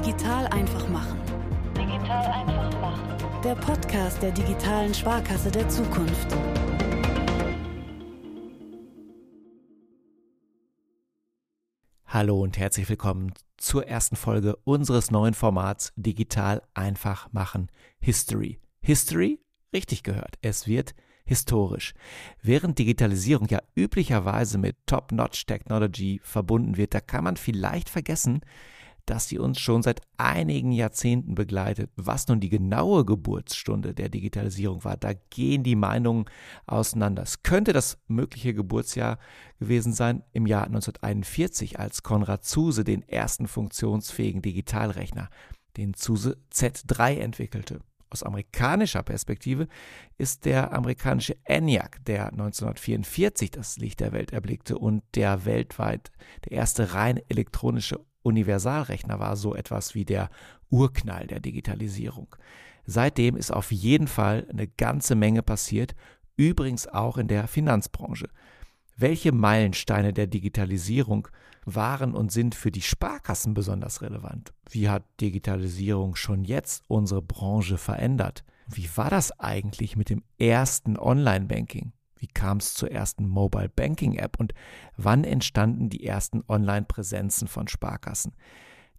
[0.00, 1.20] Digital einfach machen.
[1.76, 3.42] Digital einfach machen.
[3.44, 6.34] Der Podcast der digitalen Sparkasse der Zukunft.
[12.06, 18.58] Hallo und herzlich willkommen zur ersten Folge unseres neuen Formats Digital einfach machen History.
[18.80, 19.38] History?
[19.74, 20.38] Richtig gehört.
[20.40, 20.94] Es wird
[21.26, 21.92] historisch.
[22.40, 28.40] Während Digitalisierung ja üblicherweise mit Top-Notch-Technology verbunden wird, da kann man vielleicht vergessen,
[29.10, 31.90] dass sie uns schon seit einigen Jahrzehnten begleitet.
[31.96, 36.26] Was nun die genaue Geburtsstunde der Digitalisierung war, da gehen die Meinungen
[36.66, 37.24] auseinander.
[37.24, 39.18] Es könnte das mögliche Geburtsjahr
[39.58, 45.28] gewesen sein im Jahr 1941, als Konrad Zuse den ersten funktionsfähigen Digitalrechner,
[45.76, 47.80] den Zuse Z3, entwickelte.
[48.10, 49.66] Aus amerikanischer Perspektive
[50.18, 56.12] ist der amerikanische ENIAC, der 1944 das Licht der Welt erblickte und der weltweit
[56.44, 60.30] der erste rein elektronische Universalrechner war, so etwas wie der
[60.70, 62.34] Urknall der Digitalisierung.
[62.86, 65.94] Seitdem ist auf jeden Fall eine ganze Menge passiert,
[66.36, 68.28] übrigens auch in der Finanzbranche.
[68.96, 71.28] Welche Meilensteine der Digitalisierung
[71.64, 74.52] waren und sind für die Sparkassen besonders relevant?
[74.68, 78.44] Wie hat Digitalisierung schon jetzt unsere Branche verändert?
[78.66, 81.92] Wie war das eigentlich mit dem ersten Online-Banking?
[82.20, 84.52] Wie kam es zur ersten Mobile Banking App und
[84.96, 88.34] wann entstanden die ersten Online-Präsenzen von Sparkassen?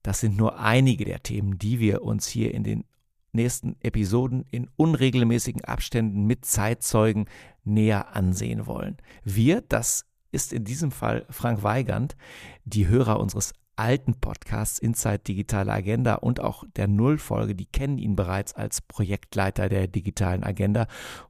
[0.02, 2.84] Das sind nur einige der Themen, die wir uns hier in den
[3.32, 7.28] nächsten Episoden in unregelmäßigen Abständen mit Zeitzeugen
[7.64, 8.98] näher ansehen wollen.
[9.24, 12.16] Wir, das ist in diesem Fall Frank Weigand,
[12.66, 18.16] die Hörer unseres alten Podcasts Inside Digitale Agenda und auch der Nullfolge, die kennen ihn
[18.16, 20.88] bereits als Projektleiter der digitalen Agenda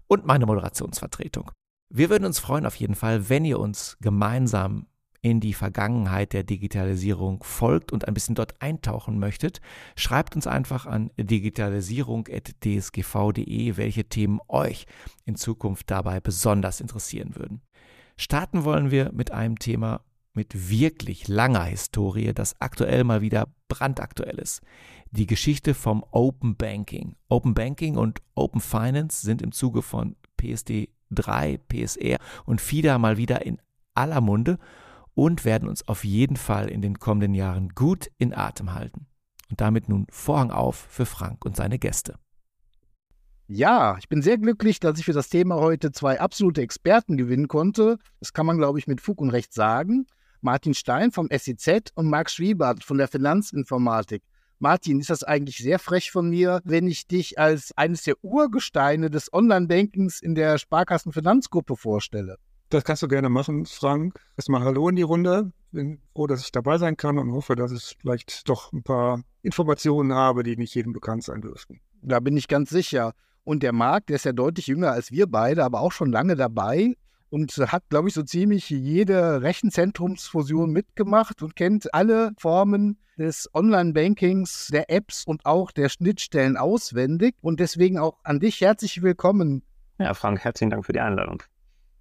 [0.08, 1.52] und meine Moderationsvertretung.
[1.94, 4.88] Wir würden uns freuen auf jeden Fall, wenn ihr uns gemeinsam
[5.22, 9.60] in die Vergangenheit der Digitalisierung folgt und ein bisschen dort eintauchen möchtet,
[9.98, 14.86] schreibt uns einfach an digitalisierung.dsgv.de, welche Themen euch
[15.26, 17.62] in Zukunft dabei besonders interessieren würden.
[18.16, 20.00] Starten wollen wir mit einem Thema
[20.34, 24.62] mit wirklich langer Historie, das aktuell mal wieder brandaktuell ist.
[25.12, 27.18] Die Geschichte vom Open Banking.
[27.28, 33.18] Open Banking und Open Finance sind im Zuge von PSD 3, PSR und FIDA mal
[33.18, 33.60] wieder in
[33.94, 34.58] aller Munde
[35.14, 39.08] und werden uns auf jeden Fall in den kommenden Jahren gut in Atem halten.
[39.50, 42.16] Und damit nun Vorhang auf für Frank und seine Gäste.
[43.48, 47.50] Ja, ich bin sehr glücklich, dass ich für das Thema heute zwei absolute Experten gewinnen
[47.50, 47.98] konnte.
[48.22, 50.08] Das kann man, glaube ich, mit Fug und Recht sagen.
[50.40, 54.24] Martin Stein vom SEZ und Marc Schwiebert von der Finanzinformatik.
[54.62, 59.10] Martin, ist das eigentlich sehr frech von mir, wenn ich dich als eines der Urgesteine
[59.10, 62.38] des Online-Bankings in der Sparkassenfinanzgruppe vorstelle?
[62.70, 64.20] Das kannst du gerne machen, Frank.
[64.38, 65.52] Erstmal Hallo in die Runde.
[65.72, 69.24] Bin froh, dass ich dabei sein kann und hoffe, dass ich vielleicht doch ein paar
[69.42, 71.82] Informationen habe, die nicht jedem bekannt sein dürften.
[72.04, 73.14] Da bin ich ganz sicher.
[73.44, 76.36] Und der Marc, der ist ja deutlich jünger als wir beide, aber auch schon lange
[76.36, 76.94] dabei
[77.32, 84.68] und hat, glaube ich, so ziemlich jede Rechenzentrumsfusion mitgemacht und kennt alle Formen des Online-Bankings,
[84.72, 87.36] der Apps und auch der Schnittstellen auswendig.
[87.42, 89.64] Und deswegen auch an dich herzlich willkommen.
[89.98, 91.42] Ja, Frank, herzlichen Dank für die Einladung.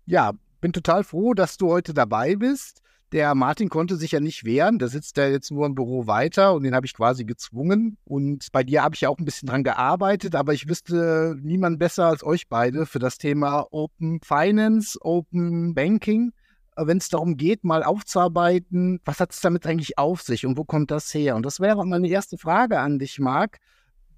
[0.06, 2.82] Ja, bin total froh, dass du heute dabei bist.
[3.12, 4.78] Der Martin konnte sich ja nicht wehren.
[4.78, 7.98] Der sitzt ja jetzt nur im Büro weiter und den habe ich quasi gezwungen.
[8.04, 11.81] Und bei dir habe ich ja auch ein bisschen dran gearbeitet, aber ich wüsste niemand
[11.81, 16.32] besser als euch beide für das Thema Open Finance, Open Banking.
[16.76, 20.65] Wenn es darum geht, mal aufzuarbeiten, was hat es damit eigentlich auf sich und wo
[20.65, 21.34] kommt das her?
[21.34, 23.59] Und das wäre auch meine erste Frage an dich, Marc.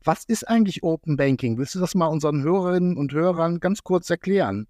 [0.05, 1.57] Was ist eigentlich Open Banking?
[1.57, 4.67] Willst du das mal unseren Hörerinnen und Hörern ganz kurz erklären?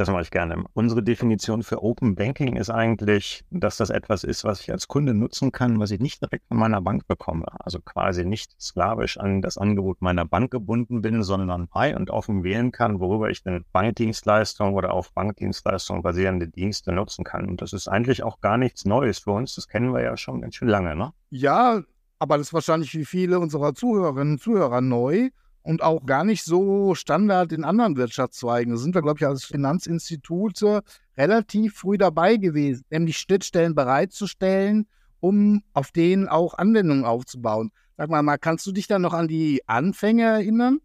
[0.00, 0.64] Das mache ich gerne.
[0.72, 5.12] Unsere Definition für Open Banking ist eigentlich, dass das etwas ist, was ich als Kunde
[5.12, 7.44] nutzen kann, was ich nicht direkt von meiner Bank bekomme.
[7.58, 12.44] Also quasi nicht sklavisch an das Angebot meiner Bank gebunden bin, sondern frei und offen
[12.44, 17.46] wählen kann, worüber ich eine Bankdienstleistung oder auf Bankdienstleistungen basierende Dienste nutzen kann.
[17.46, 19.54] Und das ist eigentlich auch gar nichts Neues für uns.
[19.54, 21.12] Das kennen wir ja schon ganz schön lange, ne?
[21.28, 21.82] Ja,
[22.18, 25.28] aber das ist wahrscheinlich wie viele unserer Zuhörerinnen und Zuhörer neu
[25.70, 28.72] und auch gar nicht so Standard in anderen Wirtschaftszweigen.
[28.72, 30.82] Da sind wir, glaube ich, als Finanzinstitute
[31.16, 34.88] relativ früh dabei gewesen, nämlich Schnittstellen bereitzustellen,
[35.20, 37.70] um auf denen auch Anwendungen aufzubauen.
[37.96, 40.80] Sag mal, mal kannst du dich da noch an die Anfänge erinnern?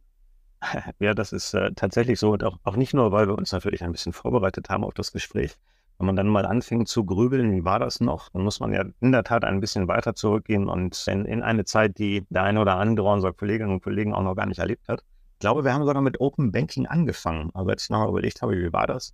[1.00, 3.84] Ja, das ist äh, tatsächlich so und auch, auch nicht nur, weil wir uns natürlich
[3.84, 5.58] ein bisschen vorbereitet haben auf das Gespräch,
[5.98, 8.84] wenn man dann mal anfängt zu grübeln, wie war das noch, dann muss man ja
[9.00, 12.60] in der Tat ein bisschen weiter zurückgehen und in, in eine Zeit, die der eine
[12.60, 15.04] oder andere unserer Kolleginnen und Kollegen auch noch gar nicht erlebt hat.
[15.34, 17.52] Ich glaube, wir haben sogar mit Open Banking angefangen.
[17.54, 19.14] Aber jetzt noch überlegt habe, wie war das?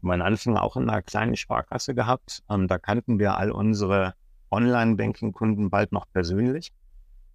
[0.00, 2.42] Mein Anfang auch in einer kleinen Sparkasse gehabt.
[2.50, 4.14] Ähm, da kannten wir all unsere
[4.50, 6.72] Online-Banking-Kunden bald noch persönlich.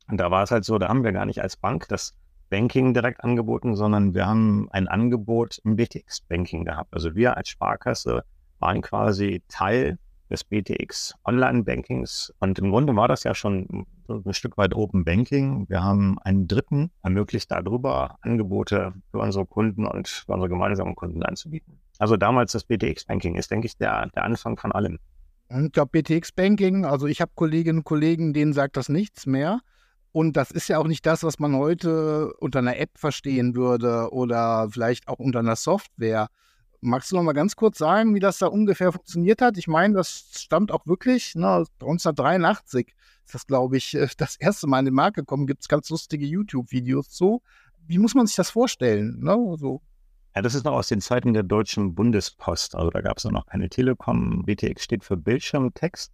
[0.10, 2.14] Und da war es halt so, da haben wir gar nicht als Bank das
[2.50, 6.94] Banking direkt angeboten, sondern wir haben ein Angebot im BTX-Banking gehabt.
[6.94, 8.24] Also wir als Sparkasse
[8.60, 9.98] waren quasi Teil
[10.30, 12.34] des BTX Online-Bankings.
[12.40, 15.68] Und im Grunde war das ja schon ein Stück weit Open Banking.
[15.70, 21.24] Wir haben einen Dritten ermöglicht, darüber Angebote für unsere Kunden und für unsere gemeinsamen Kunden
[21.24, 21.80] anzubieten.
[21.98, 25.00] Also damals das BTX Banking ist, denke ich, der, der Anfang von allem.
[25.50, 29.62] Ich glaube, BTX Banking, also ich habe Kolleginnen und Kollegen, denen sagt das nichts mehr.
[30.12, 34.12] Und das ist ja auch nicht das, was man heute unter einer App verstehen würde
[34.12, 36.28] oder vielleicht auch unter einer Software.
[36.82, 39.58] Magst du noch mal ganz kurz sagen, wie das da ungefähr funktioniert hat?
[39.58, 42.96] Ich meine, das stammt auch wirklich, ne, 1983
[43.26, 45.46] ist das, glaube ich, äh, das erste Mal in den Markt gekommen.
[45.46, 47.42] Gibt es ganz lustige YouTube-Videos zu.
[47.88, 49.20] Wie muss man sich das vorstellen?
[49.20, 49.36] Ne?
[49.58, 49.82] So.
[50.36, 52.76] Ja, das ist noch aus den Zeiten der Deutschen Bundespost.
[52.76, 54.46] Also da gab es noch keine Telekom.
[54.46, 56.14] BTX steht für Bildschirmtext.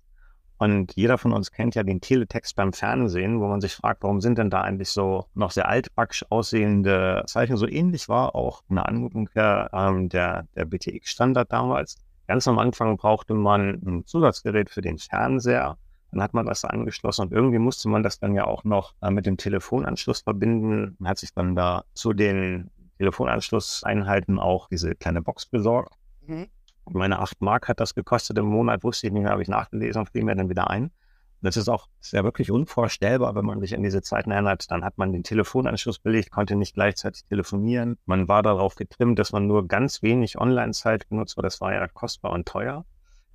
[0.57, 4.21] Und jeder von uns kennt ja den Teletext beim Fernsehen, wo man sich fragt, warum
[4.21, 7.57] sind denn da eigentlich so noch sehr altbacksch aussehende Zeichen?
[7.57, 11.97] So ähnlich war auch eine Anmutung her ähm, der, der BTX-Standard damals.
[12.27, 15.77] Ganz am Anfang brauchte man ein Zusatzgerät für den Fernseher.
[16.11, 19.11] Dann hat man das angeschlossen und irgendwie musste man das dann ja auch noch äh,
[19.11, 20.95] mit dem Telefonanschluss verbinden.
[20.99, 25.93] Man hat sich dann da zu den Telefonanschlusseinheiten auch diese kleine Box besorgt.
[26.25, 26.47] Mhm.
[26.91, 30.01] Meine 8 Mark hat das gekostet im Monat, wusste ich nicht mehr, habe ich nachgelesen
[30.01, 30.91] und fiel mir dann wieder ein.
[31.41, 34.71] Das ist auch sehr wirklich unvorstellbar, wenn man sich an diese Zeiten erinnert.
[34.71, 37.97] Dann hat man den Telefonanschluss belegt, konnte nicht gleichzeitig telefonieren.
[38.05, 41.87] Man war darauf getrimmt, dass man nur ganz wenig Online-Zeit benutzt, weil das war ja
[41.87, 42.85] kostbar und teuer.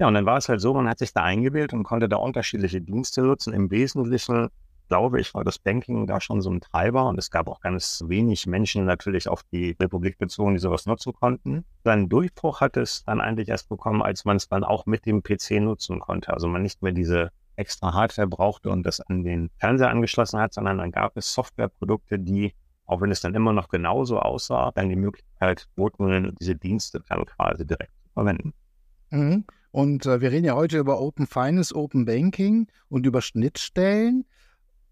[0.01, 2.17] Ja, und dann war es halt so, man hat sich da eingewählt und konnte da
[2.17, 3.53] unterschiedliche Dienste nutzen.
[3.53, 4.49] Im Wesentlichen
[4.91, 8.03] glaube ich, war das Banking da schon so ein Treiber und es gab auch ganz
[8.09, 11.65] wenig Menschen natürlich auf die Republik bezogen, die sowas nutzen konnten.
[11.85, 15.23] Sein Durchbruch hat es dann eigentlich erst bekommen, als man es dann auch mit dem
[15.23, 16.35] PC nutzen konnte.
[16.35, 20.53] Also man nicht mehr diese extra Hardware brauchte und das an den Fernseher angeschlossen hat,
[20.55, 22.53] sondern dann gab es Softwareprodukte, die,
[22.85, 27.25] auch wenn es dann immer noch genauso aussah, dann die Möglichkeit boten, diese Dienste dann
[27.27, 28.55] quasi direkt zu verwenden.
[29.11, 29.45] Mhm.
[29.71, 34.25] Und äh, wir reden ja heute über Open Finance, Open Banking und über Schnittstellen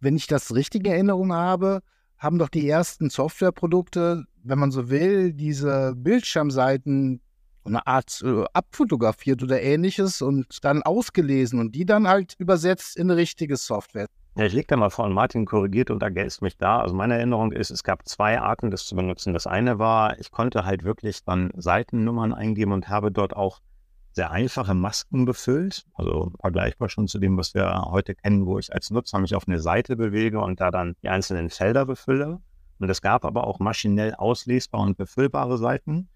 [0.00, 1.80] wenn ich das richtig in Erinnerung habe,
[2.18, 7.20] haben doch die ersten Softwareprodukte, wenn man so will, diese Bildschirmseiten
[7.64, 13.10] eine Art äh, abfotografiert oder ähnliches und dann ausgelesen und die dann halt übersetzt in
[13.10, 14.06] eine richtige Software.
[14.36, 16.80] Ja, ich lege da mal vor und Martin korrigiert und ergänzt mich da.
[16.80, 19.32] Also meine Erinnerung ist, es gab zwei Arten, das zu benutzen.
[19.32, 23.60] Das eine war, ich konnte halt wirklich dann Seitennummern eingeben und habe dort auch
[24.18, 28.74] sehr einfache Masken befüllt, also vergleichbar schon zu dem, was wir heute kennen, wo ich
[28.74, 32.40] als Nutzer mich auf eine Seite bewege und da dann die einzelnen Felder befülle.
[32.80, 36.08] Und es gab aber auch maschinell auslesbare und befüllbare Seiten,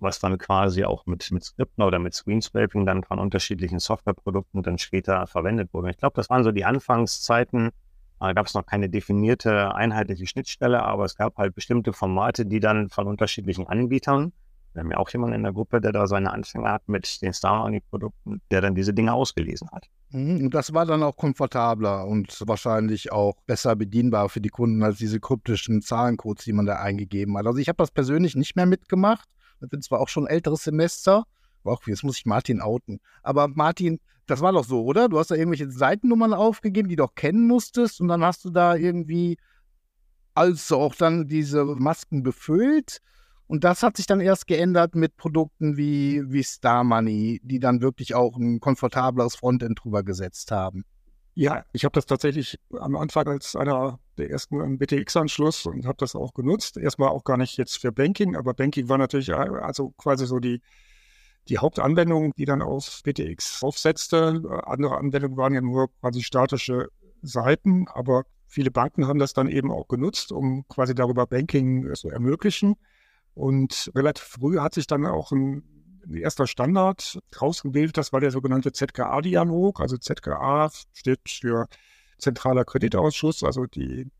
[0.00, 4.78] was dann quasi auch mit, mit Skripten oder mit Screenscraping dann von unterschiedlichen Softwareprodukten dann
[4.78, 5.90] später verwendet wurde.
[5.90, 7.68] Ich glaube, das waren so die Anfangszeiten.
[8.18, 12.60] Da gab es noch keine definierte einheitliche Schnittstelle, aber es gab halt bestimmte Formate, die
[12.60, 14.32] dann von unterschiedlichen Anbietern
[14.74, 17.32] wir haben ja auch jemanden in der Gruppe, der da seine Anfänge hat mit den
[17.32, 19.86] Star Money-Produkten, der dann diese Dinge ausgelesen hat.
[20.10, 24.82] Mhm, und das war dann auch komfortabler und wahrscheinlich auch besser bedienbar für die Kunden
[24.82, 27.46] als diese kryptischen Zahlencodes, die man da eingegeben hat.
[27.46, 29.28] Also ich habe das persönlich nicht mehr mitgemacht.
[29.60, 31.24] Ich bin zwar auch schon älteres Semester,
[31.64, 32.98] auch jetzt muss ich Martin outen.
[33.22, 35.08] Aber Martin, das war doch so, oder?
[35.08, 38.50] Du hast da irgendwelche Seitennummern aufgegeben, die du doch kennen musstest und dann hast du
[38.50, 39.36] da irgendwie
[40.34, 43.00] also auch dann diese Masken befüllt
[43.52, 47.82] und das hat sich dann erst geändert mit Produkten wie, wie Star Money, die dann
[47.82, 50.86] wirklich auch ein komfortableres Frontend drüber gesetzt haben.
[51.34, 56.16] Ja, ich habe das tatsächlich am Anfang als einer der ersten BTX-Anschluss und habe das
[56.16, 56.78] auch genutzt.
[56.78, 60.38] Erstmal auch gar nicht jetzt für Banking, aber Banking war natürlich äh, also quasi so
[60.38, 60.62] die,
[61.48, 64.62] die Hauptanwendung, die dann auf BTX aufsetzte.
[64.64, 66.88] Andere Anwendungen waren ja nur quasi statische
[67.20, 72.08] Seiten, aber viele Banken haben das dann eben auch genutzt, um quasi darüber Banking zu
[72.08, 72.76] ermöglichen.
[73.34, 75.62] Und relativ früh hat sich dann auch ein,
[76.10, 77.96] erster Standard rausgebildet.
[77.96, 79.80] Das war der sogenannte ZKA-Dialog.
[79.80, 81.68] Also ZKA steht für
[82.18, 83.42] Zentraler Kreditausschuss.
[83.44, 84.10] Also die,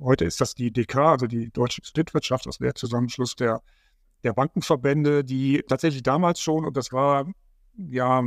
[0.00, 3.62] heute ist das die DK, also die Deutsche Kreditwirtschaft, das der Zusammenschluss der,
[4.22, 7.26] der Bankenverbände, die tatsächlich damals schon, und das war
[7.76, 8.22] ja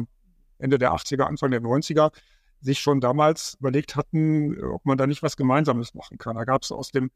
[0.59, 2.11] Ende der 80er, Anfang der 90er,
[2.59, 6.35] sich schon damals überlegt hatten, ob man da nicht was Gemeinsames machen kann.
[6.35, 7.11] Da gab es aus dem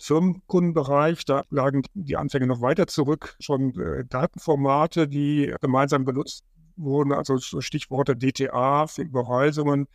[0.00, 6.44] Firmenkundenbereich, da lagen die Anfänge noch weiter zurück, schon äh, Datenformate, die gemeinsam benutzt
[6.76, 9.86] wurden, also Stichworte DTA für Überweisungen,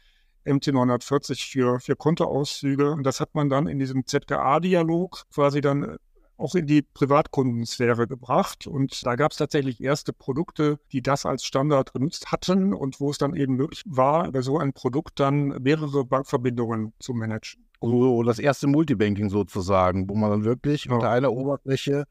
[0.45, 2.91] MT940 für, für Kontoauszüge.
[2.91, 5.97] Und das hat man dann in diesem ZKA-Dialog quasi dann äh,
[6.37, 8.67] auch in die Privatkundensphäre gebracht.
[8.67, 13.09] Und da gab es tatsächlich erste Produkte, die das als Standard genutzt hatten und wo
[13.09, 17.64] es dann eben möglich war, über so ein Produkt dann mehrere Bankverbindungen zu managen.
[17.81, 20.93] So das erste Multibanking sozusagen, wo man dann wirklich Ja.
[20.93, 22.05] unter einer Oberfläche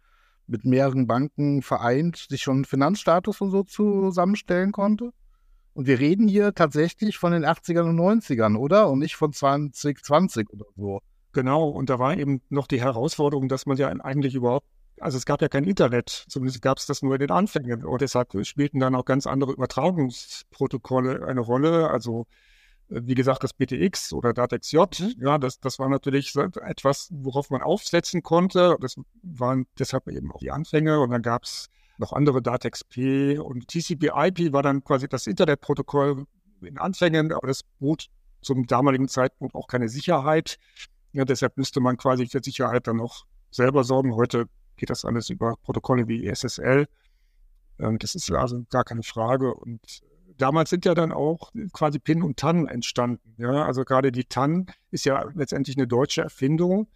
[0.47, 5.11] mit mehreren Banken vereint sich schon einen Finanzstatus und so zusammenstellen konnte.
[5.73, 8.91] Und wir reden hier tatsächlich von den 80ern und 90ern, oder?
[8.91, 11.01] Und nicht von 2020 oder so.
[11.33, 14.67] Genau, und da war eben noch die Herausforderung, dass man ja eigentlich überhaupt,
[15.01, 17.85] also es gab ja kein Internet, zumindest gab es das nur in den Anfängen.
[17.85, 21.91] Und deshalb spielten dann auch ganz andere Übertragungsprotokolle eine Rolle.
[21.91, 22.27] Also
[23.03, 28.23] wie gesagt, das BTX oder DATEX-J, ja, das, das war natürlich etwas, worauf man aufsetzen
[28.23, 28.77] konnte.
[28.81, 31.01] Das waren deshalb eben auch die Anfänge.
[31.01, 36.25] Und dann gab es noch andere DATEX-P und TCP/IP war dann quasi das Internetprotokoll
[36.63, 38.09] in Anfängen, aber das bot
[38.41, 40.59] zum damaligen Zeitpunkt auch keine Sicherheit.
[41.13, 44.15] Ja, deshalb müsste man quasi für Sicherheit dann noch selber sorgen.
[44.15, 44.47] Heute
[44.77, 46.87] geht das alles über Protokolle wie SSL.
[47.79, 49.55] Ähm, das ist also gar keine Frage.
[49.55, 49.81] Und
[50.39, 53.35] damals sind ja dann auch quasi PIN und TAN entstanden.
[53.39, 56.89] Ja, also gerade die TAN ist ja letztendlich eine deutsche Erfindung.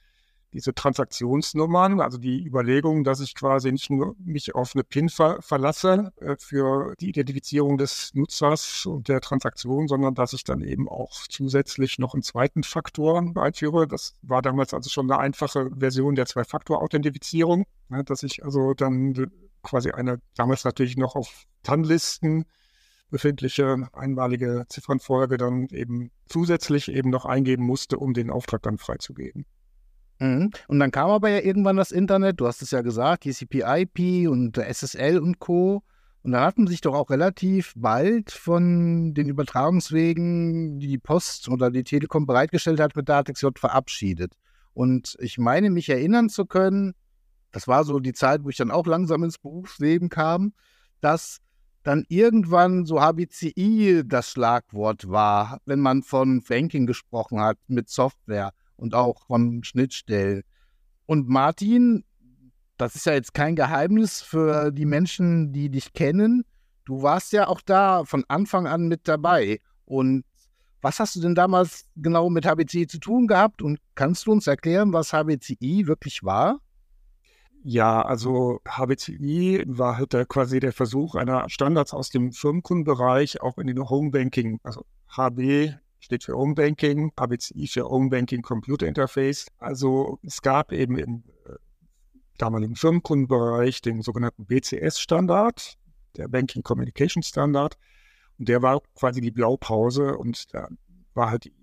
[0.55, 5.43] Diese Transaktionsnummern, also die Überlegung, dass ich quasi nicht nur mich auf eine PIN ver
[5.43, 10.89] verlasse äh, für die Identifizierung des Nutzers und der Transaktion, sondern dass ich dann eben
[10.89, 13.87] auch zusätzlich noch einen zweiten Faktor einführe.
[13.87, 19.31] Das war damals also schon eine einfache Version der Zwei-Faktor-Authentifizierung, ne, dass ich also dann
[19.63, 22.47] quasi eine, damals natürlich noch auf TAN-Listen
[23.11, 29.47] befindliche einmalige Ziffernfolge dann eben zusätzlich eben noch eingeben musste, um den Auftrag dann freizugeben.
[30.19, 30.51] Mhm.
[30.67, 34.59] Und dann kam aber ja irgendwann das Internet, du hast es ja gesagt, TCP/IP und
[34.59, 35.83] SSL und Co.
[36.23, 41.71] Und dann hatten sich doch auch relativ bald von den Übertragungswegen, die die Post oder
[41.71, 44.35] die Telekom bereitgestellt hat, mit DATEX-J verabschiedet.
[44.75, 46.95] Und ich meine, mich erinnern zu können,
[47.53, 50.53] das war so die Zeit, wo ich dann auch langsam ins Berufsleben kam,
[51.01, 51.41] dass
[51.89, 58.53] dann irgendwann so HBCI das Schlagwort war, wenn man von Banking gesprochen hat mit Software
[58.77, 60.43] und auch von Schnittstellen.
[61.07, 62.05] Und Martin,
[62.77, 66.45] das ist ja jetzt kein Geheimnis für die Menschen, die dich kennen.
[66.85, 69.59] Du warst ja auch da von Anfang an mit dabei.
[69.87, 70.27] Und
[70.83, 73.63] was hast du denn damals genau mit HBCI zu tun gehabt?
[73.63, 76.61] Und kannst du uns erklären, was HBCI wirklich war?
[77.71, 83.59] Ja, also HBCI war halt der, quasi der Versuch einer Standards aus dem Firmenkundenbereich auch
[83.59, 89.49] in den Homebanking, also HB steht für Homebanking, HBCI für Homebanking Computer Interface.
[89.59, 91.57] Also es gab eben im äh,
[92.39, 95.75] damaligen Firmenkundenbereich den sogenannten BCS-Standard,
[96.17, 97.77] der Banking Communication Standard.
[98.39, 100.69] Und der war quasi die Blaupause und da
[101.13, 101.55] war halt die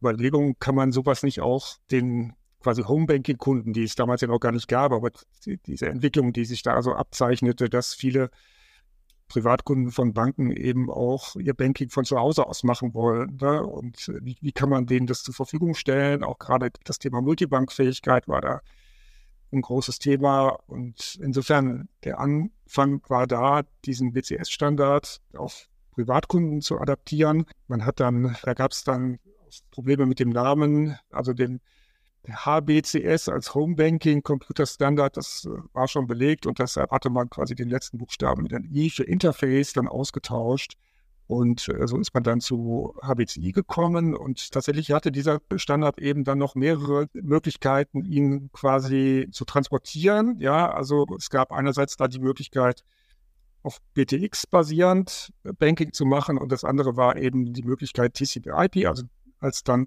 [0.00, 4.52] Überlegung, kann man sowas nicht auch den quasi Homebanking-Kunden, die es damals ja noch gar
[4.52, 5.10] nicht gab, aber
[5.44, 8.30] die, diese Entwicklung, die sich da so abzeichnete, dass viele
[9.28, 13.38] Privatkunden von Banken eben auch ihr Banking von zu Hause aus machen wollen.
[13.40, 13.62] Ne?
[13.62, 16.22] Und wie, wie, kann man denen das zur Verfügung stellen?
[16.22, 18.60] Auch gerade das Thema Multibankfähigkeit war da
[19.50, 20.58] ein großes Thema.
[20.66, 27.46] Und insofern, der Anfang war da, diesen BCS-Standard auf Privatkunden zu adaptieren.
[27.68, 29.18] Man hat dann, da gab es dann
[29.70, 31.60] Probleme mit dem Namen, also den
[32.28, 37.54] HBCS als Homebanking Computer Standard, das äh, war schon belegt und deshalb hatte man quasi
[37.54, 40.74] den letzten Buchstaben mit einem I für Interface dann ausgetauscht.
[41.26, 46.24] Und äh, so ist man dann zu HBCI gekommen und tatsächlich hatte dieser Standard eben
[46.24, 50.38] dann noch mehrere Möglichkeiten, ihn quasi zu transportieren.
[50.38, 52.84] Ja, also es gab einerseits da die Möglichkeit,
[53.62, 59.04] auf BTX basierend Banking zu machen und das andere war eben die Möglichkeit TCP/IP, also
[59.38, 59.86] als dann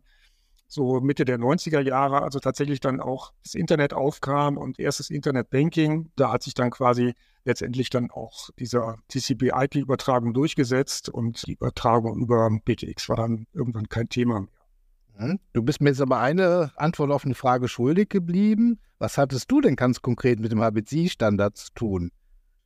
[0.68, 6.12] so Mitte der 90er Jahre, also tatsächlich dann auch das Internet aufkam und erstes Internetbanking.
[6.16, 12.50] Da hat sich dann quasi letztendlich dann auch dieser TCP-IP-Übertragung durchgesetzt und die Übertragung über
[12.50, 15.38] BTX war dann irgendwann kein Thema mehr.
[15.54, 18.80] Du bist mir jetzt aber eine Antwort auf eine Frage schuldig geblieben.
[18.98, 22.12] Was hattest du denn ganz konkret mit dem HBC-Standard zu tun?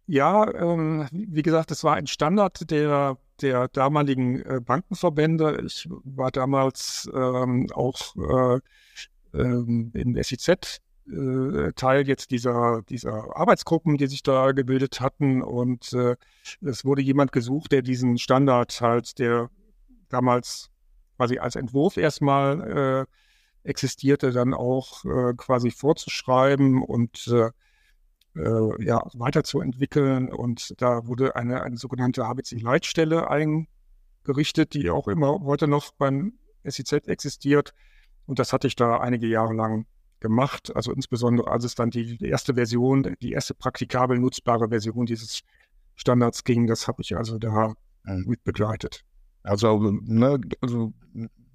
[0.08, 5.64] Ja, ähm, wie gesagt, es war ein Standard der, der damaligen äh, Bankenverbände.
[5.66, 8.60] Ich war damals ähm, auch äh,
[9.34, 10.82] ähm, im SIZ
[11.12, 15.42] äh, Teil jetzt dieser, dieser Arbeitsgruppen, die sich da gebildet hatten.
[15.42, 16.16] Und äh,
[16.62, 19.50] es wurde jemand gesucht, der diesen Standard halt, der
[20.10, 20.70] damals
[21.18, 23.08] quasi als Entwurf erstmal
[23.66, 27.28] äh, existierte, dann auch äh, quasi vorzuschreiben und
[28.36, 30.32] äh, ja, weiterzuentwickeln.
[30.32, 36.34] Und da wurde eine, eine sogenannte HBC-Leitstelle eingerichtet, die auch immer heute noch beim
[36.64, 37.74] SIZ existiert.
[38.26, 39.86] Und das hatte ich da einige Jahre lang
[40.20, 40.76] gemacht.
[40.76, 45.42] Also insbesondere, als es dann die erste Version, die erste praktikabel nutzbare Version dieses
[45.96, 49.04] Standards ging, das habe ich also da mit begleitet.
[49.44, 50.94] Also, ne, also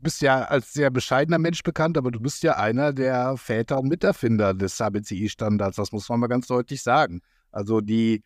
[0.04, 3.88] bist ja als sehr bescheidener Mensch bekannt, aber du bist ja einer der Väter und
[3.88, 5.76] Miterfinder des HBCI-Standards.
[5.76, 7.22] Das muss man mal ganz deutlich sagen.
[7.50, 8.22] Also die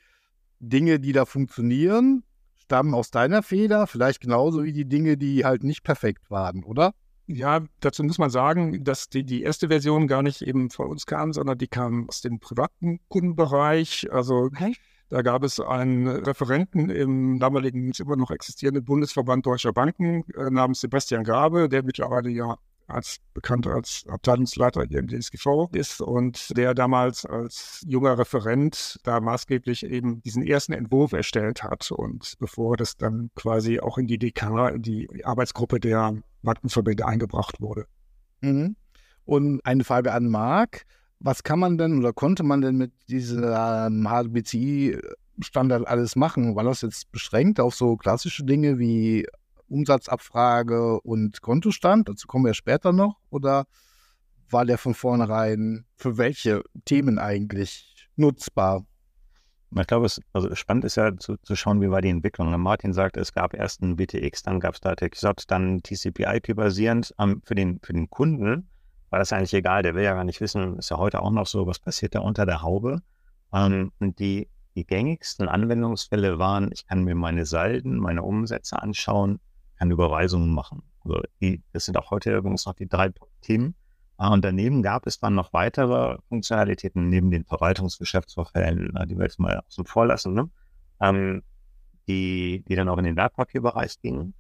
[0.60, 2.24] Dinge, die da funktionieren,
[2.56, 6.92] stammen aus deiner Feder, vielleicht genauso wie die Dinge, die halt nicht perfekt waren, oder?
[7.26, 11.06] Ja, dazu muss man sagen, dass die, die erste Version gar nicht eben von uns
[11.06, 14.08] kam, sondern die kam aus dem privaten Kundenbereich.
[14.10, 14.74] Also okay.
[15.08, 20.80] Da gab es einen Referenten im damaligen immer noch existierenden Bundesverband Deutscher Banken äh, namens
[20.80, 22.56] Sebastian Grabe, der mittlerweile ja
[22.88, 29.20] als bekannt als Abteilungsleiter hier im DSGV ist und der damals als junger Referent da
[29.20, 34.18] maßgeblich eben diesen ersten Entwurf erstellt hat und bevor das dann quasi auch in die
[34.18, 37.86] DK, in die Arbeitsgruppe der Bankenverbände eingebracht wurde.
[38.40, 38.76] Mhm.
[39.24, 40.86] Und eine Frage an Marc.
[41.20, 46.54] Was kann man denn oder konnte man denn mit diesem HBCI-Standard alles machen?
[46.54, 49.26] War das jetzt beschränkt auf so klassische Dinge wie
[49.68, 52.08] Umsatzabfrage und Kontostand?
[52.08, 53.16] Dazu kommen wir später noch.
[53.30, 53.66] Oder
[54.48, 58.84] war der von vornherein für welche Themen eigentlich nutzbar?
[59.76, 62.58] Ich glaube, es also spannend ist ja zu, zu schauen, wie war die Entwicklung.
[62.60, 67.12] Martin sagt, es gab erst ein BTX, dann gab es da TechSot, dann TCP/IP basierend.
[67.18, 68.70] Ähm, für, den, für den Kunden
[69.10, 69.82] war das eigentlich egal.
[69.82, 72.20] Der will ja gar nicht wissen, ist ja heute auch noch so, was passiert da
[72.20, 73.02] unter der Haube.
[73.52, 79.40] Ähm, die, die gängigsten Anwendungsfälle waren, ich kann mir meine Salden, meine Umsätze anschauen,
[79.78, 80.82] kann Überweisungen machen.
[81.04, 83.10] Also die, das sind auch heute übrigens noch die drei
[83.40, 83.74] Themen.
[84.16, 89.38] Ah, und daneben gab es dann noch weitere Funktionalitäten neben den Verwaltungsgeschäftsvorfällen, die wir jetzt
[89.38, 90.50] mal außen vor lassen, ne?
[91.00, 91.44] ähm,
[92.08, 94.34] die, die dann auch in den Wertpapierbereich gingen.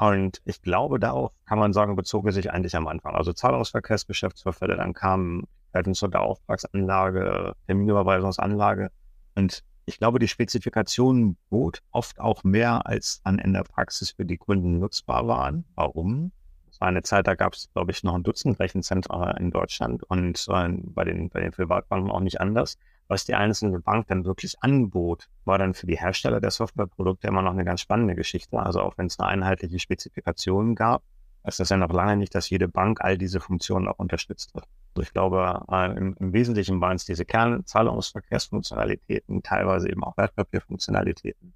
[0.00, 3.14] Und ich glaube, darauf kann man sagen, bezog es sich eigentlich am Anfang.
[3.14, 5.46] Also Zahlungsverkehrsgeschäftsvorfälle, dann kamen
[5.92, 8.90] zur Auftragsanlage, Terminüberweisungsanlage.
[9.34, 14.24] Und ich glaube, die Spezifikation bot oft auch mehr, als dann in der Praxis für
[14.24, 15.66] die Kunden nutzbar waren.
[15.74, 16.32] Warum?
[16.80, 20.44] War eine Zeit, da gab es, glaube ich, noch ein Dutzend Rechenzentren in Deutschland und
[20.48, 22.78] äh, bei, den, bei den Privatbanken auch nicht anders.
[23.06, 27.42] Was die einzelne Bank dann wirklich anbot, war dann für die Hersteller der Softwareprodukte immer
[27.42, 28.58] noch eine ganz spannende Geschichte.
[28.58, 31.02] Also auch wenn es eine einheitliche Spezifikation gab,
[31.44, 34.64] ist das ja noch lange nicht, dass jede Bank all diese Funktionen auch unterstützt hat.
[34.94, 41.52] Also ich glaube, äh, im, im, Wesentlichen waren es diese Kernzahlungsverkehrsfunktionalitäten, teilweise eben auch Wertpapierfunktionalitäten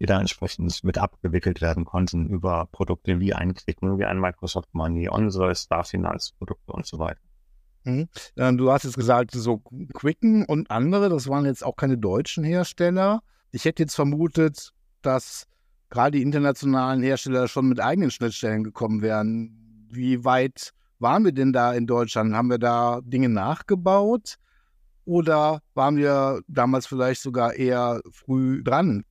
[0.00, 4.74] die da entsprechend mit abgewickelt werden konnten über Produkte wie ein Klicken, wie ein Microsoft
[4.74, 7.20] Money, unsere Star-Finanzprodukte und so weiter.
[7.84, 8.08] Mhm.
[8.56, 9.62] Du hast jetzt gesagt, so
[9.94, 13.22] Quicken und andere, das waren jetzt auch keine deutschen Hersteller.
[13.52, 15.46] Ich hätte jetzt vermutet, dass
[15.88, 19.86] gerade die internationalen Hersteller schon mit eigenen Schnittstellen gekommen wären.
[19.88, 22.34] Wie weit waren wir denn da in Deutschland?
[22.34, 24.36] Haben wir da Dinge nachgebaut?
[25.04, 29.04] Oder waren wir damals vielleicht sogar eher früh dran?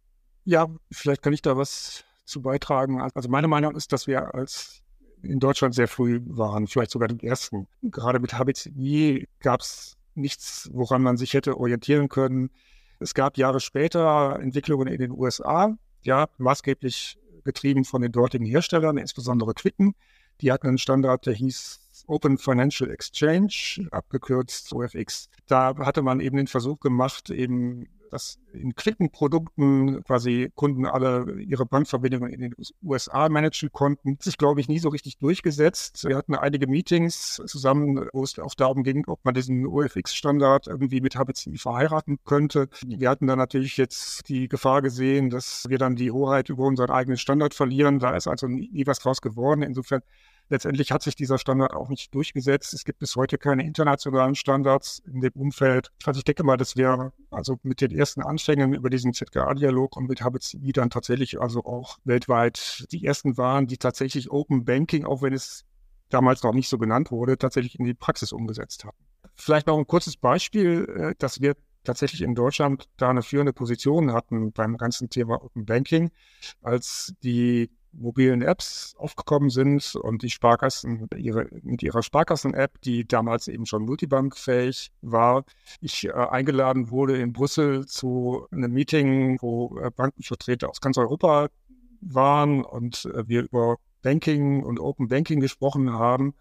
[0.46, 3.02] Ja, vielleicht kann ich da was zu beitragen.
[3.02, 4.82] Also meine Meinung ist, dass wir als
[5.22, 7.68] in Deutschland sehr früh waren, vielleicht sogar die ersten.
[7.82, 12.52] Gerade mit HBCI gab es nichts, woran man sich hätte orientieren können.
[13.00, 18.98] Es gab Jahre später Entwicklungen in den USA, ja, maßgeblich getrieben von den dortigen Herstellern,
[18.98, 19.96] insbesondere Quicken.
[20.42, 25.30] Die hatten einen Standard, der hieß Open Financial Exchange, abgekürzt OFX.
[25.48, 31.66] Da hatte man eben den Versuch gemacht, eben dass in Klickenprodukten quasi Kunden alle ihre
[31.66, 34.18] Bankverbindungen in den USA managen konnten.
[34.24, 36.06] Ist, glaube ich, nie so richtig durchgesetzt.
[36.08, 41.02] Wir hatten einige Meetings zusammen, wo es auch darum ging, ob man diesen OFX-Standard irgendwie
[41.02, 42.70] mit HBCI verheiraten könnte.
[42.86, 46.90] Wir hatten dann natürlich jetzt die Gefahr gesehen, dass wir dann die Hoheit über unseren
[46.90, 48.00] eigenen Standard verlieren.
[48.00, 49.62] Da ist also nie was draus geworden.
[49.62, 50.02] Insofern
[50.50, 52.74] Letztendlich hat sich dieser Standard auch nicht durchgesetzt.
[52.74, 55.92] Es gibt bis heute keine internationalen Standards in dem Umfeld.
[56.06, 60.08] Also ich denke mal, dass wir also mit den ersten Anfängen über diesen ZGA-Dialog und
[60.08, 65.24] mit HBCI dann tatsächlich also auch weltweit die ersten waren, die tatsächlich Open Banking, auch
[65.24, 65.66] wenn es
[66.10, 68.98] damals noch nicht so genannt wurde, tatsächlich in die Praxis umgesetzt haben.
[69.34, 74.14] Vielleicht noch ein kurzes Beispiel, äh, dass wir tatsächlich in Deutschland da eine führende Position
[74.14, 76.12] hatten beim ganzen Thema Open Banking,
[76.62, 83.48] als die mobilen Apps aufgekommen sind und die Sparkassen ihre, mit ihrer Sparkassen-App, die damals
[83.48, 85.46] eben schon multibankfähig war,
[85.82, 91.50] ich äh, eingeladen wurde in Brüssel zu einem Meeting, wo äh, Bankenvertreter aus ganz Europa
[92.02, 96.36] waren und äh, wir über Banking und Open Banking gesprochen haben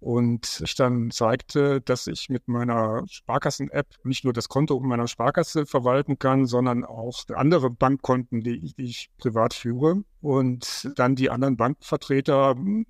[0.00, 5.66] und ich dann zeigte, dass ich mit meiner Sparkassen-App nicht nur das Konto meiner Sparkasse
[5.66, 10.02] verwalten kann, sondern auch andere Bankkonten, die ich, die ich privat führe.
[10.20, 12.86] Und dann die anderen Bankvertreter hm,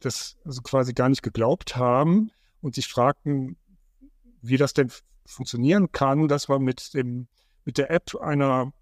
[0.00, 2.30] das also quasi gar nicht geglaubt haben
[2.60, 3.56] und sich fragten,
[4.42, 4.90] wie das denn
[5.24, 7.28] funktionieren kann, dass man mit dem
[7.64, 8.72] mit der App einer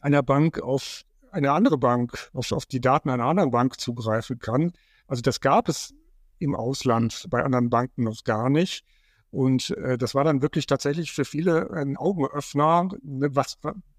[0.00, 4.72] einer Bank auf eine andere Bank, auf, auf die Daten einer anderen Bank zugreifen kann
[5.06, 5.94] Also das gab es
[6.40, 8.84] im Ausland bei anderen Banken noch gar nicht.
[9.30, 13.58] Und äh, das war dann wirklich tatsächlich für viele ein Augenöffner, ne, was,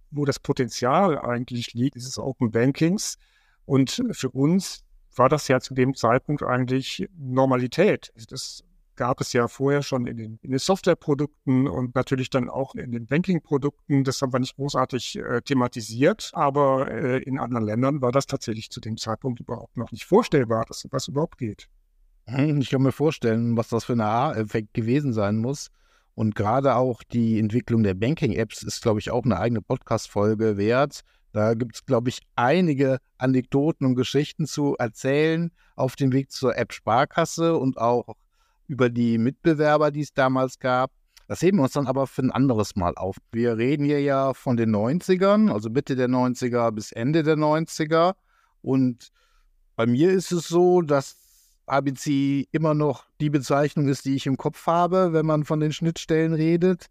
[0.10, 3.18] wo das Potenzial eigentlich liegt, dieses Open Bankings.
[3.66, 4.84] Und für uns
[5.16, 8.12] war das ja zu dem Zeitpunkt eigentlich Normalität.
[8.30, 8.64] Das
[8.96, 12.92] gab es ja vorher schon in den, in den Softwareprodukten und natürlich dann auch in
[12.92, 14.04] den Banking-Produkten.
[14.04, 18.70] Das haben wir nicht großartig äh, thematisiert, aber äh, in anderen Ländern war das tatsächlich
[18.70, 21.68] zu dem Zeitpunkt überhaupt noch nicht vorstellbar, dass was überhaupt geht.
[22.26, 25.70] Hm, ich kann mir vorstellen, was das für ein Aha-Effekt gewesen sein muss.
[26.14, 31.02] Und gerade auch die Entwicklung der Banking-Apps ist, glaube ich, auch eine eigene Podcast-Folge wert.
[31.34, 36.58] Da gibt es, glaube ich, einige Anekdoten und Geschichten zu erzählen auf dem Weg zur
[36.58, 38.16] App Sparkasse und auch
[38.68, 40.92] über die Mitbewerber, die es damals gab.
[41.28, 43.16] Das heben wir uns dann aber für ein anderes Mal auf.
[43.32, 48.16] Wir reden hier ja von den 90ern, also Mitte der 90er bis Ende der 90er.
[48.62, 49.12] Und
[49.78, 51.16] bei mir ist es so, dass
[51.66, 55.74] ABC immer noch die Bezeichnung ist, die ich im Kopf habe, wenn man von den
[55.74, 56.88] Schnittstellen redet.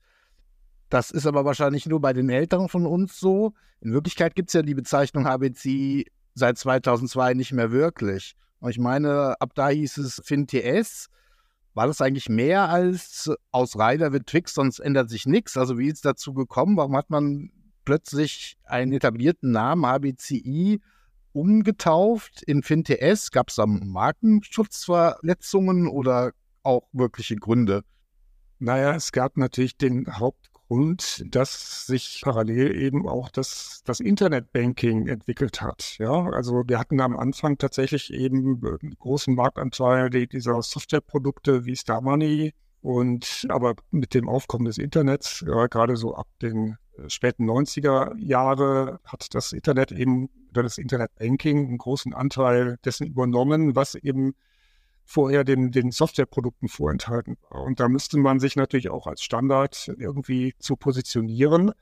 [0.88, 3.52] Das ist aber wahrscheinlich nur bei den Älteren von uns so.
[3.80, 6.04] In Wirklichkeit gibt es ja die Bezeichnung ABC
[6.34, 8.34] seit 2002 nicht mehr wirklich.
[8.60, 11.08] Und ich meine, ab da hieß es FinTS.
[11.74, 15.56] War das eigentlich mehr als aus Rider wird Twix, sonst ändert sich nichts?
[15.56, 16.76] Also wie ist es dazu gekommen?
[16.76, 17.50] Warum hat man
[17.84, 20.80] plötzlich einen etablierten Namen ABCI
[21.32, 23.30] umgetauft in FinTS?
[23.30, 27.82] Gab es da Markenschutzverletzungen oder auch wirkliche Gründe?
[28.58, 35.62] Naja, es gab natürlich den Hauptgrund, dass sich parallel eben auch das, das Internetbanking entwickelt
[35.62, 35.96] hat.
[35.98, 42.02] Ja, also wir hatten am Anfang tatsächlich eben einen großen Marktanteil dieser Softwareprodukte wie Star
[42.02, 42.52] Money.
[42.82, 46.76] Und aber mit dem Aufkommen des Internets, ja, gerade so ab den
[47.08, 53.74] späten 90er Jahre hat das Internet eben oder das Internetbanking einen großen Anteil dessen übernommen,
[53.76, 54.34] was eben
[55.04, 57.62] vorher den, den Softwareprodukten vorenthalten war.
[57.62, 61.72] Und da müsste man sich natürlich auch als Standard irgendwie zu positionieren.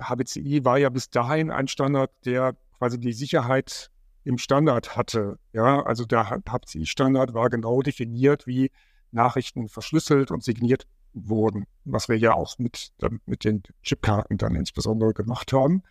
[0.00, 3.90] HBCI war ja bis dahin ein Standard, der quasi die Sicherheit
[4.24, 5.38] im Standard hatte.
[5.52, 8.70] Ja, also der HBCI-Standard war genau definiert, wie
[9.10, 12.92] Nachrichten verschlüsselt und signiert wurden, was wir ja auch mit,
[13.24, 15.82] mit den Chipkarten dann insbesondere gemacht haben.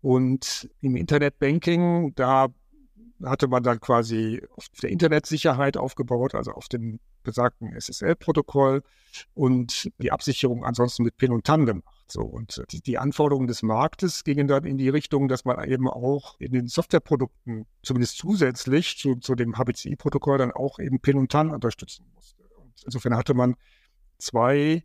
[0.00, 2.48] Und im Internetbanking, da
[3.24, 8.82] hatte man dann quasi auf der Internetsicherheit aufgebaut, also auf dem besagten SSL-Protokoll
[9.34, 12.04] und die Absicherung ansonsten mit PIN und TAN gemacht.
[12.10, 15.88] So, und die, die, Anforderungen des Marktes gingen dann in die Richtung, dass man eben
[15.88, 21.30] auch in den Softwareprodukten zumindest zusätzlich zu, zu dem HBCI-Protokoll dann auch eben PIN und
[21.30, 22.44] TAN unterstützen musste.
[22.56, 23.56] Und insofern hatte man
[24.18, 24.84] zwei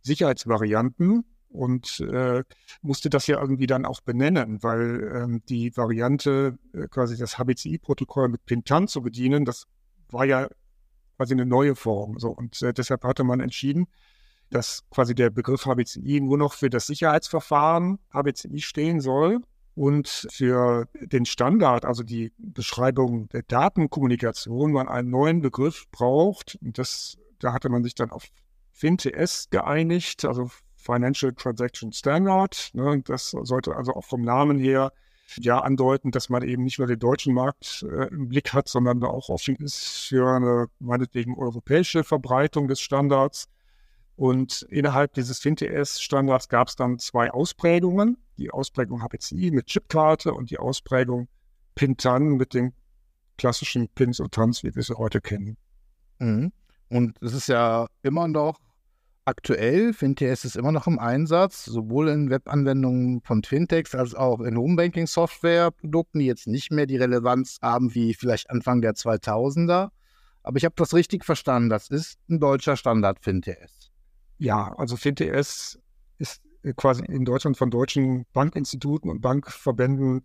[0.00, 2.42] Sicherheitsvarianten und äh,
[2.82, 8.28] musste das ja irgendwie dann auch benennen, weil ähm, die Variante, äh, quasi das HBCI-Protokoll
[8.28, 9.66] mit Pintan zu bedienen, das
[10.10, 10.48] war ja
[11.16, 12.18] quasi eine neue Form.
[12.18, 12.30] So.
[12.30, 13.86] Und äh, deshalb hatte man entschieden,
[14.50, 19.40] dass quasi der Begriff HBCI nur noch für das Sicherheitsverfahren HBCI stehen soll
[19.76, 26.58] und für den Standard, also die Beschreibung der Datenkommunikation, man einen neuen Begriff braucht.
[26.60, 28.26] Und das, da hatte man sich dann auf
[28.72, 30.50] FinTS geeinigt, also
[30.84, 32.70] Financial Transaction Standard.
[32.74, 33.02] Ne?
[33.04, 34.92] Das sollte also auch vom Namen her
[35.38, 39.02] ja andeuten, dass man eben nicht nur den deutschen Markt äh, im Blick hat, sondern
[39.02, 43.48] auch offen ist für eine meinetwegen europäische Verbreitung des Standards.
[44.16, 48.18] Und innerhalb dieses FinTS-Standards gab es dann zwei Ausprägungen.
[48.38, 51.28] Die Ausprägung HPCI mit Chipkarte und die Ausprägung
[51.74, 52.74] PIN-TAN mit den
[53.38, 55.56] klassischen Pins und TANs, wie wir sie heute kennen.
[56.18, 56.52] Mhm.
[56.88, 58.60] Und es ist ja immer noch
[59.24, 59.92] aktuell.
[59.92, 66.18] FinTS ist immer noch im Einsatz, sowohl in Webanwendungen von Fintechs als auch in Homebanking-Software-Produkten,
[66.18, 69.90] die jetzt nicht mehr die Relevanz haben wie vielleicht Anfang der 2000er.
[70.42, 71.70] Aber ich habe das richtig verstanden.
[71.70, 73.90] Das ist ein deutscher Standard FinTS.
[74.38, 75.78] Ja, also FinTS
[76.18, 76.42] ist
[76.76, 80.22] quasi in Deutschland von deutschen Bankinstituten und Bankverbänden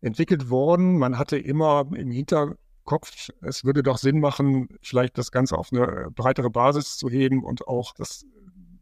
[0.00, 0.98] entwickelt worden.
[0.98, 5.72] Man hatte immer im Hintergrund Kopf, es würde doch Sinn machen, vielleicht das Ganze auf
[5.72, 8.26] eine breitere Basis zu heben und auch das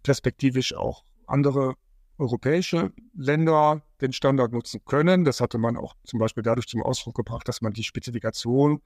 [0.03, 1.75] perspektivisch auch andere
[2.19, 5.25] europäische Länder den Standard nutzen können.
[5.25, 8.81] Das hatte man auch zum Beispiel dadurch zum Ausdruck gebracht, dass man die Spezifikation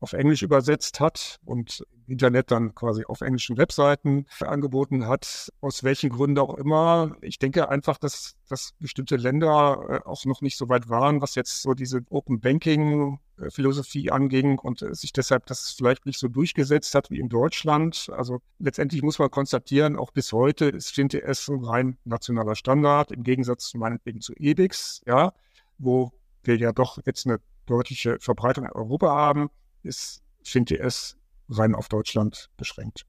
[0.00, 6.10] auf Englisch übersetzt hat und Internet dann quasi auf englischen Webseiten angeboten hat, aus welchen
[6.10, 7.16] Gründen auch immer.
[7.20, 11.34] Ich denke einfach, dass, dass bestimmte Länder äh, auch noch nicht so weit waren, was
[11.34, 13.18] jetzt so diese Open Banking
[13.50, 18.10] Philosophie anging und äh, sich deshalb das vielleicht nicht so durchgesetzt hat wie in Deutschland.
[18.12, 23.22] Also letztendlich muss man konstatieren, auch bis heute ist FinTS ein rein nationaler Standard, im
[23.22, 25.32] Gegensatz meinetwegen zu EBIX, ja,
[25.78, 29.50] wo wir ja doch jetzt eine deutliche Verbreitung in Europa haben
[29.82, 31.16] ist FinTS
[31.48, 33.04] rein auf Deutschland beschränkt.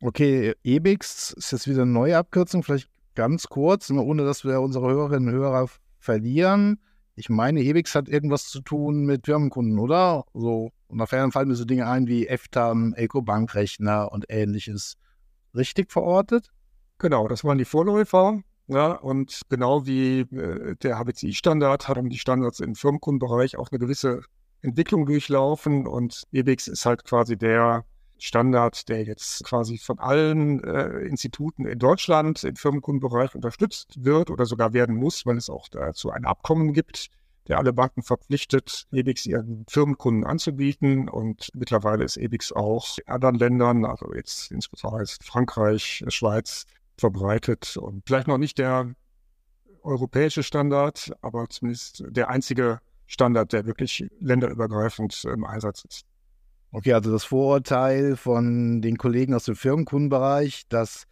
[0.00, 4.88] Okay, EBIX ist jetzt wieder eine neue Abkürzung, vielleicht ganz kurz, ohne dass wir unsere
[4.88, 6.80] Hörerinnen und Hörer verlieren.
[7.16, 10.24] Ich meine, EBIX hat irgendwas zu tun mit Firmenkunden, oder?
[10.34, 14.96] So, und da fallen mir so Dinge ein wie EFTAM, Eco-Bankrechner und ähnliches.
[15.54, 16.52] Richtig verortet?
[16.98, 18.42] Genau, das waren die Vorläufer.
[18.68, 24.22] Ja, und genau wie äh, der HBCI-Standard haben die Standards im Firmenkundenbereich auch eine gewisse
[24.62, 27.84] Entwicklung durchlaufen und EBIX ist halt quasi der
[28.18, 34.44] Standard, der jetzt quasi von allen äh, Instituten in Deutschland im Firmenkundenbereich unterstützt wird oder
[34.44, 37.10] sogar werden muss, weil es auch dazu ein Abkommen gibt,
[37.46, 41.08] der alle Banken verpflichtet, EBIX ihren Firmenkunden anzubieten.
[41.08, 46.66] Und mittlerweile ist EBIX auch in anderen Ländern, also jetzt insbesondere Frankreich, Schweiz,
[46.96, 48.92] verbreitet und vielleicht noch nicht der
[49.82, 56.06] europäische Standard, aber zumindest der einzige Standard, der wirklich länderübergreifend im Einsatz ist.
[56.70, 61.06] Okay, also das Vorurteil von den Kollegen aus dem Firmenkundenbereich, dass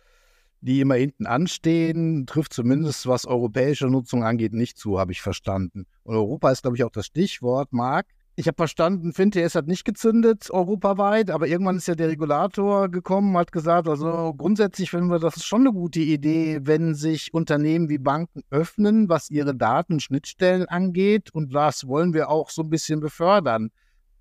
[0.60, 5.86] die immer hinten anstehen, trifft zumindest, was europäische Nutzung angeht, nicht zu, habe ich verstanden.
[6.02, 8.06] Und Europa ist, glaube ich, auch das Stichwort, Marc.
[8.38, 13.34] Ich habe verstanden, FinTS hat nicht gezündet europaweit, aber irgendwann ist ja der Regulator gekommen,
[13.34, 17.88] hat gesagt, also grundsätzlich finden wir, das ist schon eine gute Idee, wenn sich Unternehmen
[17.88, 22.68] wie Banken öffnen, was ihre Daten, Schnittstellen angeht und das wollen wir auch so ein
[22.68, 23.70] bisschen befördern.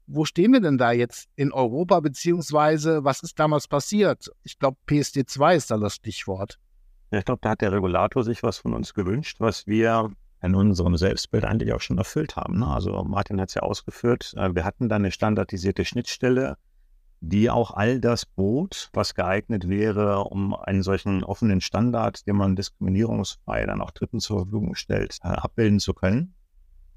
[0.07, 4.31] Wo stehen wir denn da jetzt in Europa, beziehungsweise was ist damals passiert?
[4.43, 6.57] Ich glaube, PSD2 ist da das Stichwort.
[7.11, 10.09] Ja, ich glaube, da hat der Regulator sich was von uns gewünscht, was wir
[10.41, 12.59] in unserem Selbstbild eigentlich auch schon erfüllt haben.
[12.59, 12.67] Ne?
[12.67, 16.57] Also Martin hat es ja ausgeführt, äh, wir hatten da eine standardisierte Schnittstelle,
[17.21, 22.55] die auch all das bot, was geeignet wäre, um einen solchen offenen Standard, den man
[22.55, 26.35] diskriminierungsfrei dann auch Dritten zur Verfügung stellt, äh, abbilden zu können.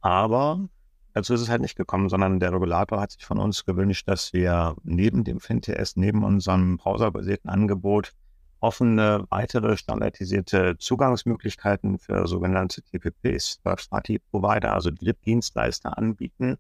[0.01, 0.69] Aber
[1.15, 4.33] dazu ist es halt nicht gekommen, sondern der Regulator hat sich von uns gewünscht, dass
[4.33, 8.13] wir neben dem FinTS, neben unserem browserbasierten Angebot
[8.61, 16.59] offene, weitere standardisierte Zugangsmöglichkeiten für sogenannte TPPs, Third-Party-Provider, also Drittdienstleister anbieten,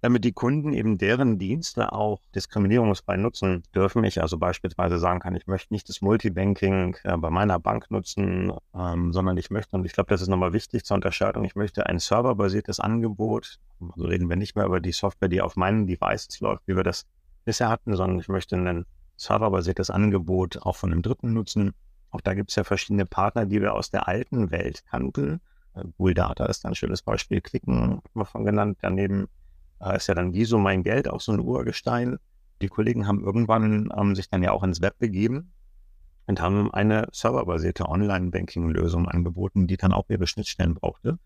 [0.00, 4.04] damit die Kunden eben deren Dienste auch diskriminierungsfrei nutzen dürfen.
[4.04, 8.52] Ich also beispielsweise sagen kann, ich möchte nicht das Multibanking äh, bei meiner Bank nutzen,
[8.74, 11.86] ähm, sondern ich möchte, und ich glaube, das ist nochmal wichtig zur Unterscheidung, ich möchte
[11.86, 16.40] ein serverbasiertes Angebot, also reden wir nicht mehr über die Software, die auf meinen Devices
[16.40, 17.06] läuft, wie wir das
[17.44, 18.84] bisher hatten, sondern ich möchte einen
[19.18, 21.74] serverbasiertes Angebot auch von einem Dritten nutzen.
[22.10, 25.40] Auch da gibt es ja verschiedene Partner, die wir aus der alten Welt kannten.
[25.74, 27.40] Äh, Google Data ist ein schönes Beispiel.
[27.40, 28.78] Klicken haben wir von genannt.
[28.80, 29.28] Daneben
[29.80, 32.18] äh, ist ja dann Wieso mein Geld, auch so ein Urgestein.
[32.62, 35.52] Die Kollegen haben irgendwann ähm, sich dann ja auch ins Web begeben
[36.26, 41.18] und haben eine serverbasierte Online-Banking-Lösung angeboten, die dann auch ihre Schnittstellen brauchte.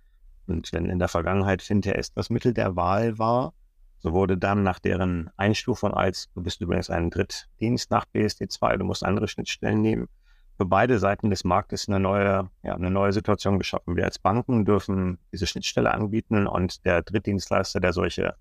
[0.47, 3.55] Und wenn in der Vergangenheit Fintech das Mittel der Wahl war,
[4.03, 8.85] so wurde dann nach deren Einstufung als, du bist übrigens ein Drittdienst nach BSD2, du
[8.85, 10.09] musst andere Schnittstellen nehmen,
[10.57, 13.97] für beide Seiten des Marktes eine neue, ja, eine neue Situation geschaffen.
[13.97, 18.35] Wir als Banken dürfen diese Schnittstelle anbieten und der Drittdienstleister, der solche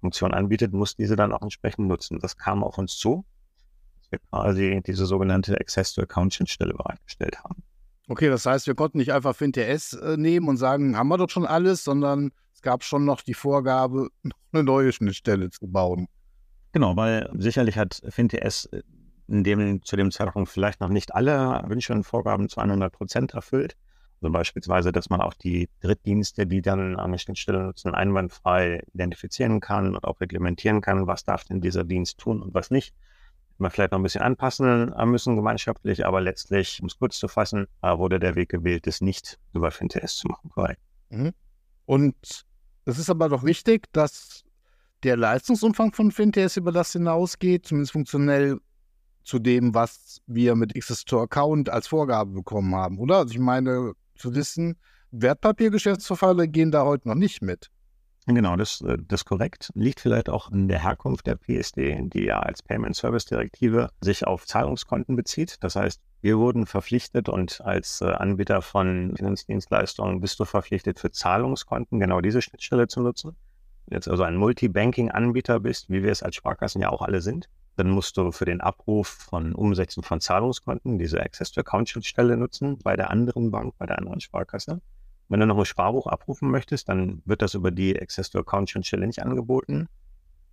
[0.00, 2.20] Funktionen anbietet, muss diese dann auch entsprechend nutzen.
[2.20, 3.24] Das kam auf uns zu,
[3.98, 7.62] dass wir quasi diese sogenannte Access-to-Account-Schnittstelle bereitgestellt haben.
[8.10, 11.30] Okay, das heißt, wir konnten nicht einfach FinTS äh, nehmen und sagen, haben wir doch
[11.30, 14.08] schon alles, sondern es gab schon noch die Vorgabe,
[14.52, 16.08] eine neue Schnittstelle zu bauen.
[16.72, 18.82] Genau, weil sicherlich hat FinTS äh,
[19.28, 23.34] in dem, zu dem Zeitpunkt vielleicht noch nicht alle Wünsche und Vorgaben zu 100 Prozent
[23.34, 23.76] erfüllt.
[24.20, 29.94] Also beispielsweise, dass man auch die Drittdienste, die dann eine Schnittstelle nutzen, einwandfrei identifizieren kann
[29.94, 32.92] und auch reglementieren kann, was darf denn dieser Dienst tun und was nicht
[33.60, 37.28] man vielleicht noch ein bisschen anpassen äh, müssen gemeinschaftlich, aber letztlich, um es kurz zu
[37.28, 40.50] fassen, äh, wurde der Weg gewählt, das nicht über FinTS zu machen.
[40.50, 40.80] Korrekt.
[41.10, 41.32] Mhm.
[41.86, 42.44] Und
[42.84, 44.44] es ist aber doch wichtig, dass
[45.02, 48.58] der Leistungsumfang von FinTS über das hinausgeht, zumindest funktionell
[49.24, 50.72] zu dem, was wir mit
[51.06, 53.18] to Account als Vorgabe bekommen haben, oder?
[53.18, 54.76] Also ich meine, zu wissen,
[55.10, 57.70] Wertpapiergeschäftsverfahren gehen da heute noch nicht mit.
[58.26, 59.70] Genau, das, äh, das ist korrekt.
[59.74, 64.26] Liegt vielleicht auch in der Herkunft der PSD, die ja als Payment Service Direktive sich
[64.26, 65.56] auf Zahlungskonten bezieht.
[65.60, 71.10] Das heißt, wir wurden verpflichtet und als äh, Anbieter von Finanzdienstleistungen bist du verpflichtet, für
[71.10, 73.36] Zahlungskonten genau diese Schnittstelle zu nutzen.
[73.86, 77.22] Wenn du jetzt also ein Multibanking-Anbieter bist, wie wir es als Sparkassen ja auch alle
[77.22, 82.96] sind, dann musst du für den Abruf von Umsätzen von Zahlungskonten diese Access-to-Account-Schnittstelle nutzen bei
[82.96, 84.82] der anderen Bank, bei der anderen Sparkasse.
[85.30, 88.68] Wenn du noch ein Sparbuch abrufen möchtest, dann wird das über die Access to Account
[88.68, 89.88] Schnittstelle nicht angeboten.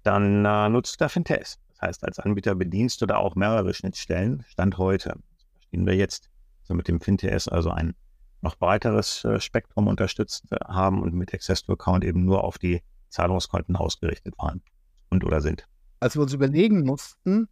[0.04, 1.60] Dann äh, nutzt du Fintest.
[1.72, 4.46] Das heißt, als Anbieter bedienst du da auch mehrere Schnittstellen.
[4.48, 5.10] Stand heute.
[5.10, 6.30] Das verstehen wir jetzt,
[6.62, 7.96] so mit dem FinTS also ein
[8.42, 12.60] noch breiteres äh, Spektrum unterstützt äh, haben und mit Access to Account eben nur auf
[12.60, 14.62] die Zahlungskonten ausgerichtet waren
[15.10, 15.68] und oder sind.
[16.00, 17.48] als wir uns überlegen mussten,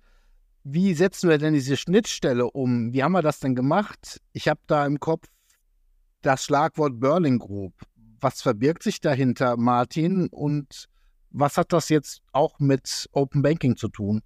[0.64, 2.94] wie setzen wir denn diese Schnittstelle um?
[2.94, 4.22] Wie haben wir das denn gemacht?
[4.32, 5.28] Ich habe da im Kopf
[6.26, 7.74] das Schlagwort Berlin Group.
[8.20, 10.28] Was verbirgt sich dahinter, Martin?
[10.28, 10.88] Und
[11.30, 14.22] was hat das jetzt auch mit Open Banking zu tun?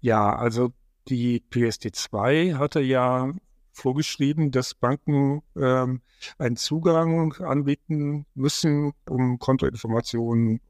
[0.00, 0.72] Ja, also
[1.08, 3.32] die PSD2 hatte ja
[3.72, 6.02] vorgeschrieben, dass Banken ähm,
[6.38, 10.60] einen Zugang anbieten müssen, um Kontoinformationen und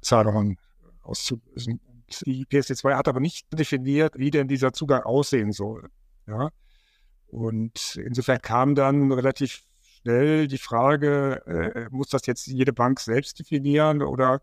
[0.00, 0.58] Zahlungen
[1.02, 1.80] auszulösen.
[2.26, 5.88] Die PSD2 hat aber nicht definiert, wie denn dieser Zugang aussehen soll.
[6.26, 6.50] Ja?
[7.30, 9.62] Und insofern kam dann relativ
[10.02, 14.40] schnell die Frage, äh, muss das jetzt jede Bank selbst definieren oder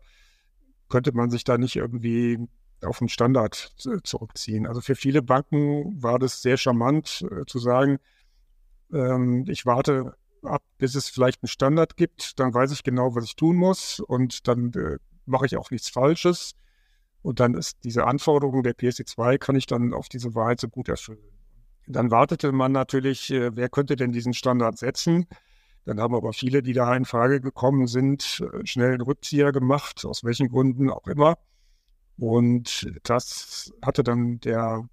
[0.88, 2.38] könnte man sich da nicht irgendwie
[2.82, 3.74] auf einen Standard
[4.04, 4.66] zurückziehen?
[4.66, 7.98] Also für viele Banken war das sehr charmant äh, zu sagen,
[8.92, 13.24] ähm, ich warte ab, bis es vielleicht einen Standard gibt, dann weiß ich genau, was
[13.24, 16.54] ich tun muss und dann äh, mache ich auch nichts Falsches.
[17.20, 21.37] Und dann ist diese Anforderung der PSD2 kann ich dann auf diese Weise gut erfüllen.
[21.90, 25.26] Dann wartete man natürlich, äh, wer könnte denn diesen Standard setzen?
[25.86, 30.04] Dann haben aber viele, die da in Frage gekommen sind, äh, schnell einen Rückzieher gemacht,
[30.04, 31.38] aus welchen Gründen auch immer.
[32.18, 34.86] Und das hatte dann der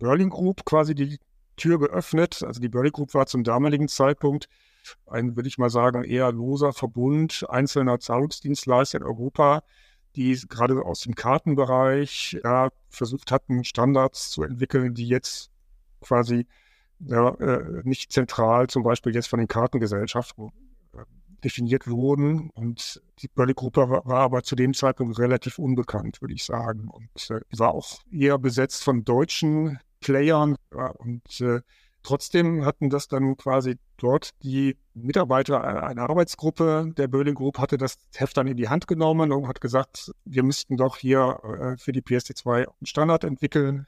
[0.00, 1.20] Berlin Group quasi die
[1.56, 2.42] Tür geöffnet.
[2.42, 4.48] Also die Berlin Group war zum damaligen Zeitpunkt
[5.06, 9.62] ein, würde ich mal sagen, eher loser Verbund einzelner Zahlungsdienstleister in Europa,
[10.16, 15.51] die gerade aus dem Kartenbereich ja, versucht hatten, Standards zu entwickeln, die jetzt
[16.02, 16.46] quasi
[17.00, 20.52] ja, äh, nicht zentral zum Beispiel jetzt von den Kartengesellschaften
[20.94, 21.04] äh,
[21.42, 22.50] definiert wurden.
[22.50, 26.88] Und die Börle-Gruppe war, war, aber zu dem Zeitpunkt relativ unbekannt, würde ich sagen.
[26.88, 30.56] Und äh, war auch eher besetzt von deutschen Playern.
[30.72, 31.60] Ja, und äh,
[32.02, 37.96] Trotzdem hatten das dann quasi dort die Mitarbeiter einer Arbeitsgruppe der Berlin Group hatte das
[38.14, 41.92] Heft dann in die Hand genommen und hat gesagt, wir müssten doch hier äh, für
[41.92, 43.86] die PSD2 einen Standard entwickeln.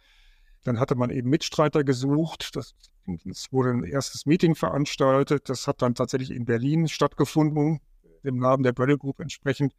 [0.64, 2.57] Dann hatte man eben Mitstreiter gesucht.
[2.57, 2.74] Das,
[3.24, 5.48] es wurde ein erstes Meeting veranstaltet.
[5.48, 7.81] Das hat dann tatsächlich in Berlin stattgefunden,
[8.24, 9.74] dem Namen der Berlin Group entsprechend.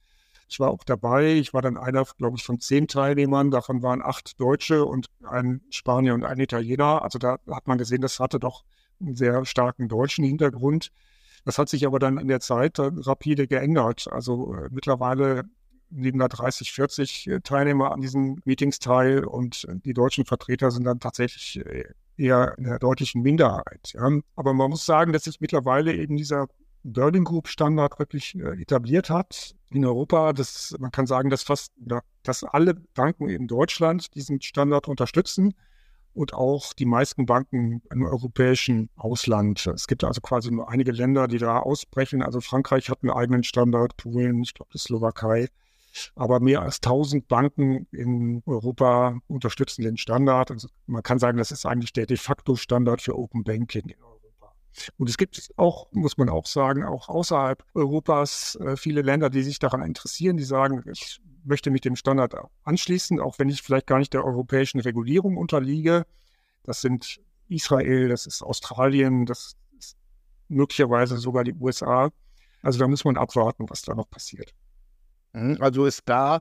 [0.48, 1.34] Ich war auch dabei.
[1.34, 3.50] Ich war dann einer, glaube ich, von zehn Teilnehmern.
[3.50, 7.02] Davon waren acht Deutsche und ein Spanier und ein Italiener.
[7.02, 8.63] Also da hat man gesehen, das hatte doch
[9.00, 10.91] einen sehr starken deutschen Hintergrund.
[11.45, 14.08] Das hat sich aber dann in der Zeit rapide geändert.
[14.12, 15.43] Also äh, mittlerweile
[15.89, 20.84] nehmen da 30, 40 äh, Teilnehmer an diesen Meetings teil und die deutschen Vertreter sind
[20.84, 21.86] dann tatsächlich äh,
[22.17, 23.93] eher in der deutlichen Minderheit.
[23.93, 24.10] Ja.
[24.36, 26.48] Aber man muss sagen, dass sich mittlerweile eben dieser
[26.84, 30.34] Berlin Group Standard wirklich äh, etabliert hat in Europa.
[30.34, 31.74] Das, man kann sagen, dass fast,
[32.24, 35.56] dass alle Banken in Deutschland diesen Standard unterstützen
[36.13, 39.67] und auch die meisten Banken im europäischen Ausland.
[39.67, 42.21] Es gibt also quasi nur einige Länder, die da ausbrechen.
[42.21, 45.50] Also Frankreich hat einen eigenen Standard, Polen, ich glaube die Slowakei.
[46.15, 50.51] Aber mehr als 1000 Banken in Europa unterstützen den Standard.
[50.51, 54.01] Also man kann sagen, das ist eigentlich der de facto Standard für Open Banking in
[54.01, 54.53] Europa.
[54.97, 59.43] Und es gibt auch, muss man auch sagen, auch außerhalb Europas äh, viele Länder, die
[59.43, 63.88] sich daran interessieren, die sagen, ich möchte mich dem Standard anschließen, auch wenn ich vielleicht
[63.88, 66.05] gar nicht der europäischen Regulierung unterliege.
[66.63, 69.97] Das sind Israel, das ist Australien, das ist
[70.49, 72.10] möglicherweise sogar die USA.
[72.62, 74.53] Also da muss man abwarten, was da noch passiert.
[75.36, 76.39] Mhm, also ist da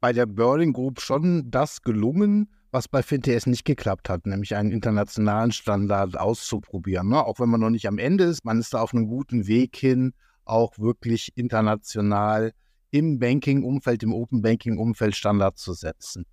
[0.00, 4.70] bei der Berlin Group schon das gelungen, was bei FinTS nicht geklappt hat, nämlich einen
[4.70, 7.08] internationalen Standard auszuprobieren.
[7.08, 7.24] Ne?
[7.24, 9.76] Auch wenn man noch nicht am Ende ist, man ist da auf einem guten Weg
[9.76, 10.12] hin,
[10.44, 12.52] auch wirklich international
[12.90, 16.24] im Banking-Umfeld, im Open-Banking-Umfeld Standards zu setzen.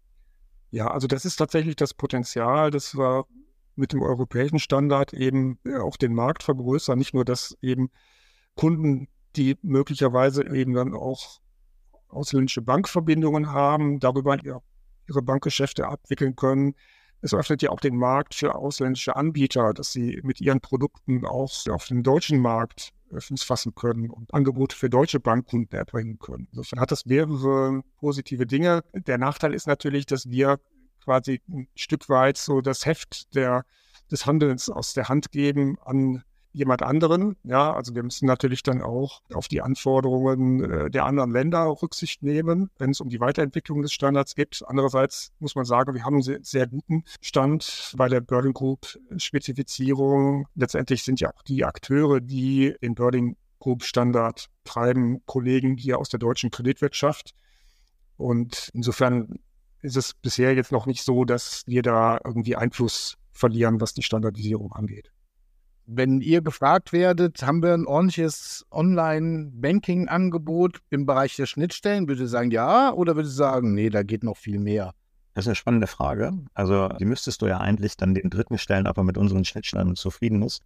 [0.72, 3.26] Ja, also das ist tatsächlich das Potenzial, dass wir
[3.76, 6.98] mit dem europäischen Standard eben äh, auch den Markt vergrößern.
[6.98, 7.90] Nicht nur, dass eben
[8.56, 11.40] Kunden, die möglicherweise eben dann auch
[12.10, 14.62] ausländische Bankverbindungen haben, darüber ihr
[15.08, 16.76] ihre Bankgeschäfte abwickeln können.
[17.22, 21.52] Es öffnet ja auch den Markt für ausländische Anbieter, dass sie mit ihren Produkten auch
[21.70, 26.48] auf den deutschen Markt Fuß fassen können und Angebote für deutsche Bankkunden erbringen können.
[26.52, 28.84] Insofern hat das mehrere positive Dinge.
[28.94, 30.60] Der Nachteil ist natürlich, dass wir
[31.04, 33.64] quasi ein Stück weit so das Heft der,
[34.12, 36.24] des Handelns aus der Hand geben an
[36.56, 37.36] jemand anderen.
[37.44, 42.24] Ja, also wir müssen natürlich dann auch auf die Anforderungen äh, der anderen Länder Rücksicht
[42.24, 44.64] nehmen, wenn es um die Weiterentwicklung des Standards geht.
[44.66, 48.98] Andererseits muss man sagen, wir haben einen sehr, sehr guten Stand bei der Berlin Group
[49.18, 50.48] Spezifizierung.
[50.56, 56.10] Letztendlich sind ja auch die Akteure, die den Berlin Group Standard treiben, Kollegen hier aus
[56.10, 57.34] der deutschen Kreditwirtschaft.
[58.18, 59.40] Und insofern
[59.82, 64.04] ist es bisher jetzt noch nicht so, dass wir da irgendwie Einfluss verlieren, was die
[64.04, 65.12] Standardisierung angeht.
[65.88, 72.28] Wenn ihr gefragt werdet, haben wir ein ordentliches Online-Banking-Angebot im Bereich der Schnittstellen, würde ihr
[72.28, 74.96] sagen ja oder würde ihr sagen, nee, da geht noch viel mehr?
[75.36, 76.34] Das ist eine spannende Frage.
[76.54, 79.96] Also die müsstest du ja eigentlich dann den Dritten stellen, ob er mit unseren Schnittstellen
[79.96, 80.62] zufrieden ist.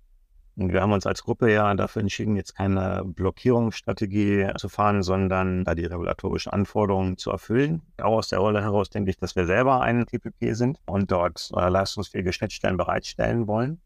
[0.56, 5.64] Und wir haben uns als Gruppe ja dafür entschieden, jetzt keine Blockierungsstrategie zu fahren, sondern
[5.64, 7.82] da die regulatorischen Anforderungen zu erfüllen.
[7.98, 11.50] Auch aus der Rolle heraus denke ich, dass wir selber ein TPP sind und dort
[11.56, 13.80] äh, leistungsfähige Schnittstellen bereitstellen wollen.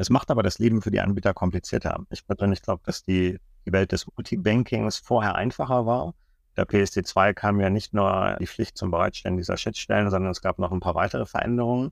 [0.00, 2.06] Es macht aber das Leben für die Anbieter komplizierter.
[2.10, 6.14] Ich persönlich glaube, dass die, die Welt des Multibankings vorher einfacher war.
[6.56, 10.60] Der PSD2 kam ja nicht nur die Pflicht zum Bereitstellen dieser Schnittstellen, sondern es gab
[10.60, 11.90] noch ein paar weitere Veränderungen.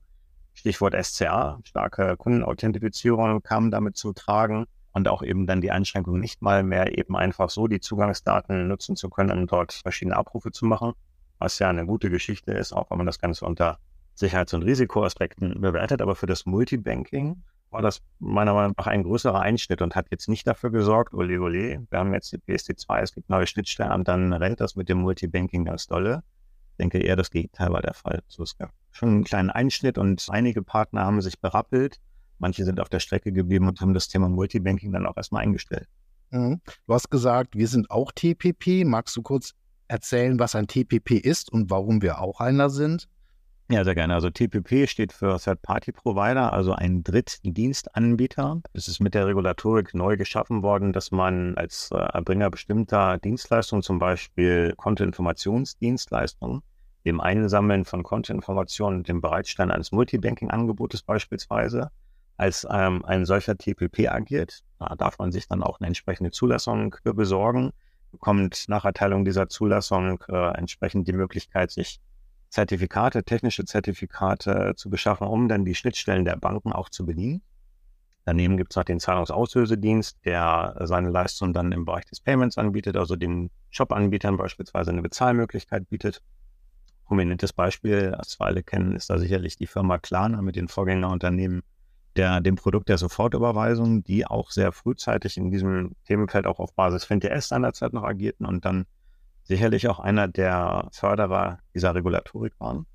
[0.53, 6.41] Stichwort SCA, starke Kundenauthentifizierung kam damit zu tragen und auch eben dann die Einschränkung nicht
[6.41, 10.65] mal mehr eben einfach so die Zugangsdaten nutzen zu können, um dort verschiedene Abrufe zu
[10.65, 10.93] machen,
[11.39, 13.79] was ja eine gute Geschichte ist, auch wenn man das Ganze unter
[14.15, 16.01] Sicherheits- und Risikoaspekten bewertet.
[16.01, 17.43] Aber für das Multibanking
[17.77, 21.39] war das meiner Meinung nach ein größerer Einschnitt und hat jetzt nicht dafür gesorgt, ole
[21.39, 24.89] ole, wir haben jetzt die PSD2, es gibt neue Schnittstellen und dann rennt das mit
[24.89, 26.23] dem Multibanking ganz dolle.
[26.71, 28.23] Ich denke eher, das Gegenteil war der Fall.
[28.27, 31.99] So, es gab schon einen kleinen Einschnitt und einige Partner haben sich berappelt.
[32.39, 35.87] Manche sind auf der Strecke geblieben und haben das Thema Multibanking dann auch erstmal eingestellt.
[36.31, 36.59] Mhm.
[36.87, 38.85] Du hast gesagt, wir sind auch TPP.
[38.85, 39.53] Magst du kurz
[39.87, 43.07] erzählen, was ein TPP ist und warum wir auch einer sind?
[43.69, 44.13] Ja, sehr gerne.
[44.13, 48.61] Also TPP steht für Third-Party-Provider, also ein Drittdienstanbieter.
[48.71, 53.83] Es ist mit der Regulatorik neu geschaffen worden, dass man als äh, Erbringer bestimmter Dienstleistungen,
[53.83, 56.61] zum Beispiel Kontoinformationsdienstleistungen,
[57.05, 61.91] dem Einsammeln von Kontoinformationen und dem Bereitstellen eines Multibanking-Angebotes beispielsweise,
[62.37, 64.63] als ähm, ein solcher TPP agiert.
[64.79, 67.73] Da darf man sich dann auch eine entsprechende Zulassung besorgen,
[68.13, 71.99] bekommt nach Erteilung dieser Zulassung äh, entsprechend die Möglichkeit, sich
[72.49, 77.41] Zertifikate, technische Zertifikate zu beschaffen, um dann die Schnittstellen der Banken auch zu bedienen.
[78.25, 82.97] Daneben gibt es noch den Zahlungsauslösedienst, der seine Leistung dann im Bereich des Payments anbietet,
[82.97, 86.21] also den Shop-Anbietern beispielsweise eine Bezahlmöglichkeit bietet.
[87.05, 91.63] Prominentes Beispiel, das wir alle kennen, ist da sicherlich die Firma Klarna mit den Vorgängerunternehmen
[92.17, 97.05] der, dem Produkt der Sofortüberweisung, die auch sehr frühzeitig in diesem Themenfeld auch auf Basis
[97.05, 98.87] FinTS seinerzeit noch agierten und dann
[99.47, 102.85] sicherlich auch einer der Förderer dieser Regulatorik waren.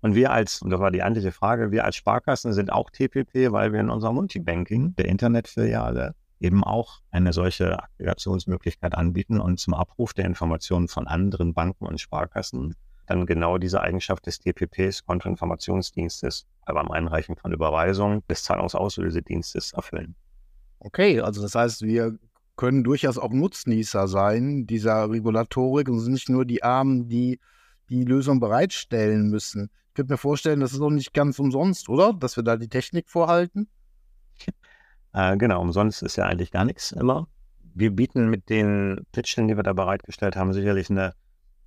[0.00, 3.52] Und wir als, und das war die eigentliche Frage, wir als Sparkassen sind auch TPP,
[3.52, 9.74] weil wir in unserem Multibanking, der Internetfiliale, eben auch eine solche Aggregationsmöglichkeit anbieten und zum
[9.74, 12.74] Abruf der Informationen von anderen Banken und Sparkassen
[13.06, 20.14] dann genau diese Eigenschaft des TPPs, Kontoinformationsdienstes, beim Einreichen von Überweisungen des Zahlungsauslösedienstes erfüllen.
[20.80, 22.18] Okay, also das heißt, wir
[22.56, 27.40] können durchaus auch Nutznießer sein dieser Regulatorik und sind nicht nur die Armen, die
[27.88, 29.70] die Lösung bereitstellen müssen.
[29.88, 32.12] Ich könnte mir vorstellen, das ist doch nicht ganz umsonst, oder?
[32.12, 33.68] Dass wir da die Technik vorhalten.
[35.14, 37.28] Äh, genau, umsonst ist ja eigentlich gar nichts immer.
[37.74, 41.12] Wir bieten mit den Pitchen, die wir da bereitgestellt haben, sicherlich eine,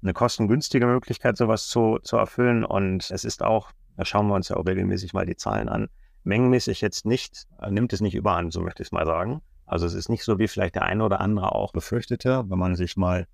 [0.02, 2.64] eine kostengünstige Möglichkeit, sowas zu, zu erfüllen.
[2.66, 5.90] Und es ist auch, da schauen wir uns ja auch regelmäßig mal die Zahlen an,
[6.24, 9.42] mengenmäßig jetzt nicht, äh, nimmt es nicht überhand, so möchte ich es mal sagen.
[9.66, 12.44] Also es ist nicht so, wie vielleicht der eine oder andere auch befürchtete.
[12.48, 13.28] Wenn man sich mal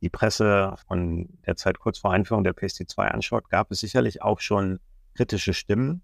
[0.00, 4.40] die Presse von der Zeit kurz vor Einführung der PSD2 anschaut, gab es sicherlich auch
[4.40, 4.80] schon
[5.14, 6.02] kritische Stimmen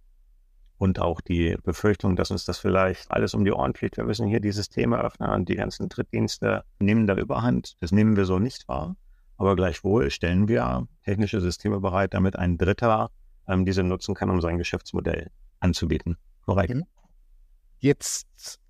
[0.79, 3.99] und auch die Befürchtung, dass uns das vielleicht alles um die Ohren fliegt.
[3.99, 7.77] Wir müssen hier dieses Thema öffnen und die ganzen Drittdienste nehmen da überhand.
[7.81, 8.97] Das nehmen wir so nicht wahr.
[9.37, 13.11] Aber gleichwohl stellen wir technische Systeme bereit, damit ein Dritter
[13.49, 16.17] ähm, diese nutzen kann, um sein Geschäftsmodell anzubieten.
[16.47, 16.75] Korrekt.
[16.75, 16.85] Mhm.
[17.79, 18.61] Jetzt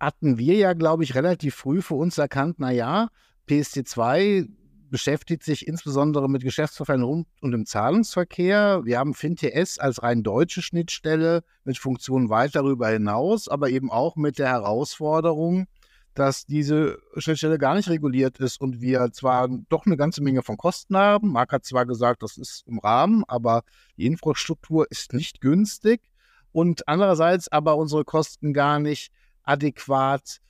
[0.00, 3.08] hatten wir ja, glaube ich, relativ früh für uns erkannt, na ja,
[3.48, 4.48] PSD2
[4.90, 8.82] beschäftigt sich insbesondere mit Geschäftsverfahren und, und im Zahlungsverkehr.
[8.84, 14.16] Wir haben FinTS als rein deutsche Schnittstelle mit Funktionen weit darüber hinaus, aber eben auch
[14.16, 15.66] mit der Herausforderung,
[16.14, 20.56] dass diese Schnittstelle gar nicht reguliert ist und wir zwar doch eine ganze Menge von
[20.56, 21.32] Kosten haben.
[21.32, 23.62] Marc hat zwar gesagt, das ist im Rahmen, aber
[23.96, 26.00] die Infrastruktur ist nicht günstig
[26.50, 29.12] und andererseits aber unsere Kosten gar nicht
[29.48, 30.40] adäquat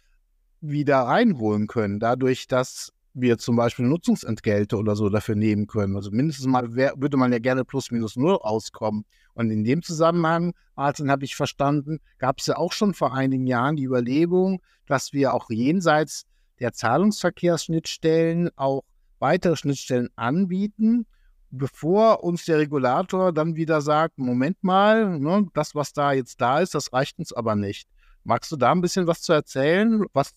[0.60, 5.96] wieder reinholen können, dadurch, dass wir zum Beispiel Nutzungsentgelte oder so dafür nehmen können.
[5.96, 9.04] Also mindestens mal wär, würde man ja gerne plus minus null rauskommen.
[9.34, 13.46] Und in dem Zusammenhang, Martin, habe ich verstanden, gab es ja auch schon vor einigen
[13.46, 16.26] Jahren die Überlegung, dass wir auch jenseits
[16.60, 18.82] der Zahlungsverkehrsschnittstellen auch
[19.20, 21.06] weitere Schnittstellen anbieten,
[21.50, 26.60] bevor uns der Regulator dann wieder sagt, Moment mal, ne, das, was da jetzt da
[26.60, 27.88] ist, das reicht uns aber nicht.
[28.28, 30.34] Magst du da ein bisschen was zu erzählen, was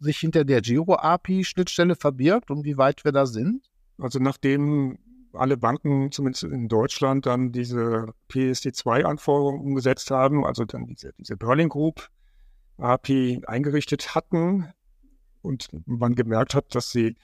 [0.00, 3.70] sich hinter der Giro-API-Schnittstelle verbirgt und wie weit wir da sind?
[3.98, 4.98] Also nachdem
[5.32, 11.68] alle Banken, zumindest in Deutschland, dann diese PSD2-Anforderungen umgesetzt haben, also dann diese, diese Berlin
[11.68, 12.08] Group
[12.78, 14.66] API eingerichtet hatten
[15.40, 17.14] und man gemerkt hat, dass sie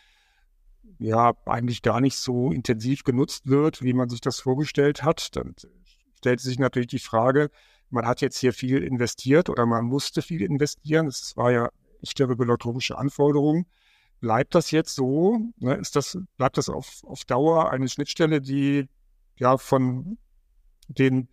[1.00, 5.34] ja eigentlich gar nicht so intensiv genutzt wird, wie man sich das vorgestellt hat.
[5.34, 5.56] Dann
[6.14, 7.50] stellt sich natürlich die Frage,
[7.90, 11.06] man hat jetzt hier viel investiert oder man musste viel investieren.
[11.06, 11.70] Das war ja
[12.02, 13.66] echte regulatorische Anforderung.
[14.20, 15.38] Bleibt das jetzt so?
[15.58, 18.88] Ne, ist das, bleibt das auf, auf Dauer eine Schnittstelle, die
[19.36, 20.18] ja von
[20.88, 21.28] den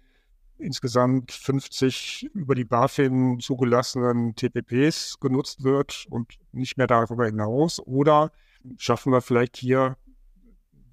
[0.58, 7.80] insgesamt 50 über die BaFin zugelassenen TPPs genutzt wird und nicht mehr darüber hinaus?
[7.80, 8.32] Oder
[8.78, 9.98] schaffen wir vielleicht hier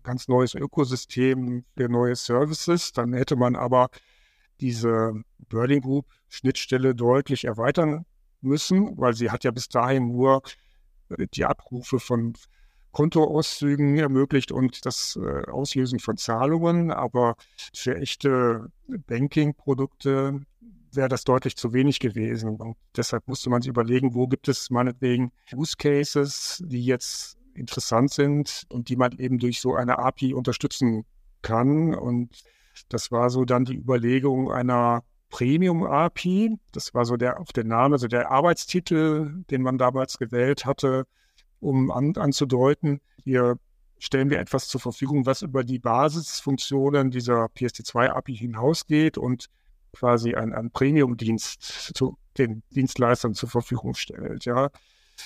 [0.02, 2.92] ganz neues Ökosystem für neue Services?
[2.92, 3.90] Dann hätte man aber
[4.61, 5.14] diese
[5.48, 8.04] Burning Group Schnittstelle deutlich erweitern
[8.40, 10.42] müssen, weil sie hat ja bis dahin nur
[11.11, 12.34] äh, die Abrufe von
[12.92, 16.90] Kontoauszügen ermöglicht und das äh, Auslösen von Zahlungen.
[16.90, 17.36] Aber
[17.72, 20.40] für echte Banking-Produkte
[20.92, 22.56] wäre das deutlich zu wenig gewesen.
[22.56, 28.12] Und deshalb musste man sich überlegen, wo gibt es meinetwegen Use Cases, die jetzt interessant
[28.12, 31.04] sind und die man eben durch so eine API unterstützen
[31.42, 31.94] kann.
[31.94, 32.42] Und
[32.89, 36.59] das war so dann die Überlegung einer Premium-API.
[36.72, 41.07] Das war so der, auch der Name, also der Arbeitstitel, den man damals gewählt hatte,
[41.61, 43.57] um an, anzudeuten, hier
[43.99, 49.47] stellen wir etwas zur Verfügung, was über die Basisfunktionen dieser PSD2-API hinausgeht und
[49.93, 54.45] quasi ein, ein Premium-Dienst zu den Dienstleistern zur Verfügung stellt.
[54.47, 54.70] Ja.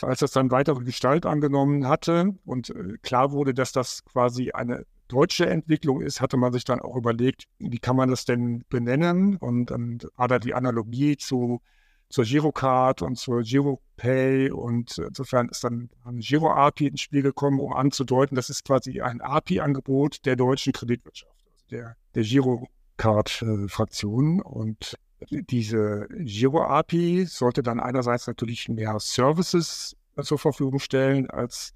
[0.02, 4.84] Als das dann weitere Gestalt angenommen hatte und äh, klar wurde, dass das quasi eine
[5.08, 9.36] deutsche Entwicklung ist, hatte man sich dann auch überlegt, wie kann man das denn benennen?
[9.36, 11.60] Und dann war da die Analogie zu,
[12.08, 17.72] zur Girocard und zur Giropay und insofern ist dann eine Giro-API ins Spiel gekommen, um
[17.72, 24.40] anzudeuten, das ist quasi ein API-Angebot der deutschen Kreditwirtschaft, also der, der Girocard-Fraktion.
[24.40, 24.96] Und
[25.30, 31.74] diese Giro-API sollte dann einerseits natürlich mehr Services zur Verfügung stellen als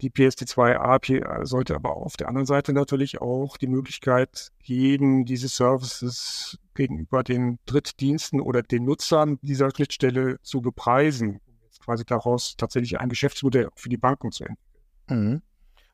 [0.00, 5.48] die PSD2 API sollte aber auf der anderen Seite natürlich auch die Möglichkeit geben, diese
[5.48, 13.00] Services gegenüber den Drittdiensten oder den Nutzern dieser Schnittstelle zu bepreisen, jetzt quasi daraus tatsächlich
[13.00, 14.62] ein Geschäftsmodell für die Banken zu entwickeln.
[15.08, 15.42] Mhm.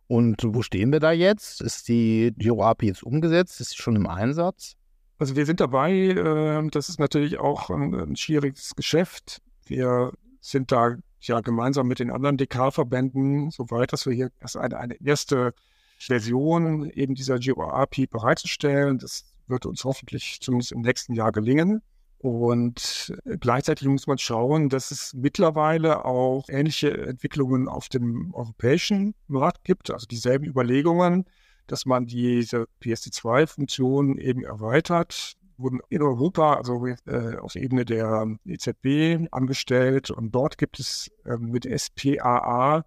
[0.08, 1.60] Und wo stehen wir da jetzt?
[1.62, 3.60] Ist die Giro API jetzt umgesetzt?
[3.60, 4.74] Ist sie schon im Einsatz?
[5.18, 5.92] Also wir sind dabei.
[5.92, 9.40] Äh, das ist natürlich auch ein schwieriges Geschäft.
[9.64, 10.96] Wir sind da
[11.28, 15.54] ja gemeinsam mit den anderen DK-Verbänden so weit, dass wir hier eine, eine erste
[15.98, 18.98] Version eben dieser Giro-API bereitzustellen.
[18.98, 21.82] Das wird uns hoffentlich zumindest im nächsten Jahr gelingen.
[22.18, 29.64] Und gleichzeitig muss man schauen, dass es mittlerweile auch ähnliche Entwicklungen auf dem europäischen Markt
[29.64, 31.24] gibt, also dieselben Überlegungen,
[31.66, 39.28] dass man diese PSD2-Funktion eben erweitert wurden in Europa, also äh, auf Ebene der EZB
[39.30, 40.10] angestellt.
[40.10, 42.84] Und dort gibt es äh, mit SPAA,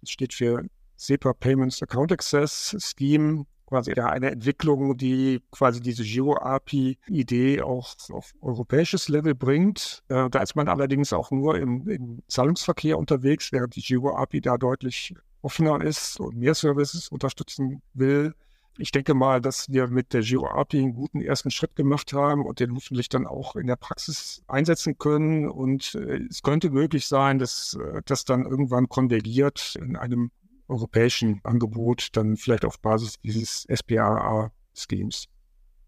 [0.00, 0.64] das steht für
[0.96, 9.08] SEPA Payments Account Access Scheme, quasi eine Entwicklung, die quasi diese Giro-API-Idee auch auf europäisches
[9.08, 10.04] Level bringt.
[10.08, 14.56] Äh, da ist man allerdings auch nur im, im Zahlungsverkehr unterwegs, während die Giro-API da
[14.56, 18.34] deutlich offener ist und mehr Services unterstützen will
[18.78, 22.44] ich denke mal, dass wir mit der Giro API einen guten ersten Schritt gemacht haben
[22.44, 25.48] und den hoffentlich dann auch in der Praxis einsetzen können.
[25.48, 30.30] Und äh, es könnte möglich sein, dass äh, das dann irgendwann konvergiert in einem
[30.68, 35.26] europäischen Angebot, dann vielleicht auf Basis dieses SPAA-Schemes.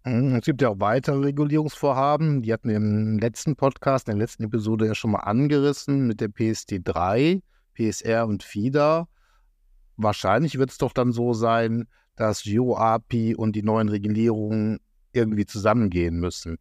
[0.04, 2.42] Mhm, es gibt ja auch weitere Regulierungsvorhaben.
[2.42, 6.20] Die hatten wir im letzten Podcast, in der letzten Episode ja schon mal angerissen mit
[6.20, 7.42] der PSD 3,
[7.74, 9.08] PSR und FIDA.
[9.96, 11.88] Wahrscheinlich wird es doch dann so sein,
[12.18, 14.80] dass Geo-API und die neuen Regulierungen
[15.12, 16.58] irgendwie zusammengehen müssen.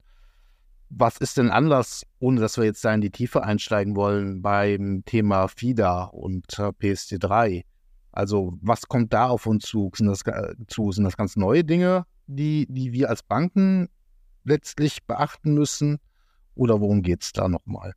[0.90, 5.04] Was ist denn anders, ohne dass wir jetzt da in die Tiefe einsteigen wollen, beim
[5.06, 7.66] Thema FIDA und PSD3?
[8.12, 9.92] Also was kommt da auf uns zu?
[9.94, 10.24] Sind das,
[10.68, 10.92] zu?
[10.92, 13.90] Sind das ganz neue Dinge, die, die wir als Banken
[14.44, 15.98] letztlich beachten müssen?
[16.56, 17.94] Oder worum geht es da nochmal?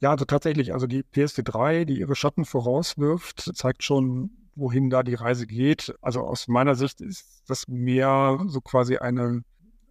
[0.00, 5.14] Ja, also tatsächlich, also die PSD3, die ihre Schatten vorauswirft, zeigt schon wohin da die
[5.14, 5.94] Reise geht.
[6.02, 9.42] Also aus meiner Sicht ist das mehr so quasi eine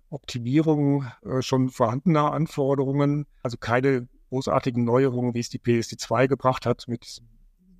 [0.09, 3.25] Optimierung äh, schon vorhandener Anforderungen.
[3.43, 7.27] Also keine großartigen Neuerungen, wie es die PSD2 gebracht hat mit diesem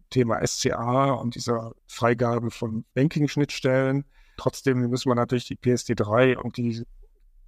[0.09, 4.05] Thema SCA und dieser Freigabe von Banking-Schnittstellen.
[4.37, 6.83] Trotzdem müssen wir natürlich die PSD3 und die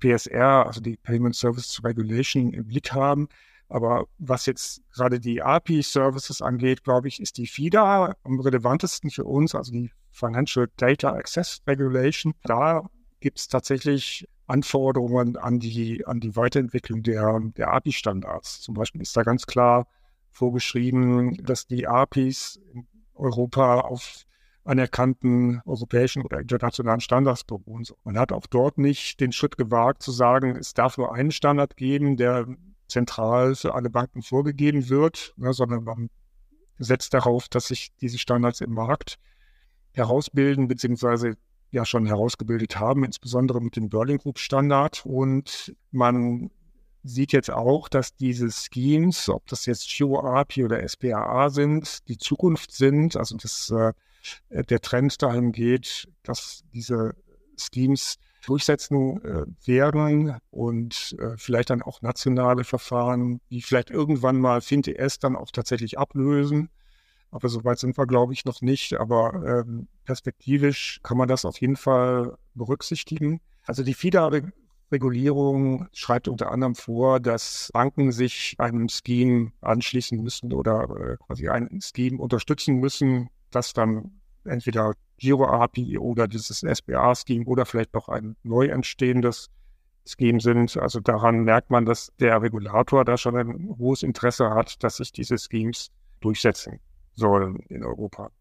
[0.02, 3.30] PSR, also die Payment Service Regulation, im Blick haben.
[3.70, 9.26] Aber was jetzt gerade die API-Services angeht, glaube ich, ist die FIDA am relevantesten für
[9.26, 12.34] uns, also die Financial Data Access Regulation.
[12.44, 12.90] Da
[13.20, 18.62] gibt es tatsächlich Anforderungen an die, an die Weiterentwicklung der, der API-Standards.
[18.62, 19.88] Zum Beispiel ist da ganz klar
[20.32, 24.26] vorgeschrieben, dass die APIs in Europa auf
[24.64, 27.86] anerkannten europäischen oder internationalen Standards beruhen.
[28.04, 31.78] Man hat auch dort nicht den Schritt gewagt zu sagen, es darf nur einen Standard
[31.78, 32.48] geben, der
[32.90, 36.10] zentral für alle Banken vorgegeben wird, ne, sondern man
[36.78, 39.18] setzt darauf, dass sich diese Standards im Markt
[39.92, 41.36] herausbilden, beziehungsweise
[41.72, 45.06] ja schon herausgebildet haben, insbesondere mit dem Berlin Group Standard.
[45.06, 46.50] Und man
[47.04, 52.72] sieht jetzt auch, dass diese Schemes, ob das jetzt GeoAPI oder SPAA sind, die Zukunft
[52.72, 53.16] sind.
[53.16, 53.94] Also dass äh,
[54.50, 57.14] der Trend dahin geht, dass diese
[57.58, 64.62] Schemes durchsetzen äh, werden und äh, vielleicht dann auch nationale Verfahren, die vielleicht irgendwann mal
[64.62, 66.70] FinTS dann auch tatsächlich ablösen.
[67.32, 69.00] Aber so weit sind wir, glaube ich, noch nicht.
[69.00, 73.42] Aber ähm, perspektivisch kann man das auf jeden Fall berücksichtigen.
[73.66, 80.90] Also die FIDA-Regulierung schreibt unter anderem vor, dass Banken sich einem Scheme anschließen müssen oder
[80.90, 87.94] äh, quasi ein Scheme unterstützen müssen, das dann entweder Giro-API oder dieses SBA-Scheme oder vielleicht
[87.94, 89.50] noch ein neu entstehendes
[90.06, 90.78] Scheme sind.
[90.78, 95.12] Also daran merkt man, dass der Regulator da schon ein hohes Interesse hat, dass sich
[95.12, 96.80] diese Schemes durchsetzen
[97.14, 98.32] sollen in Europa.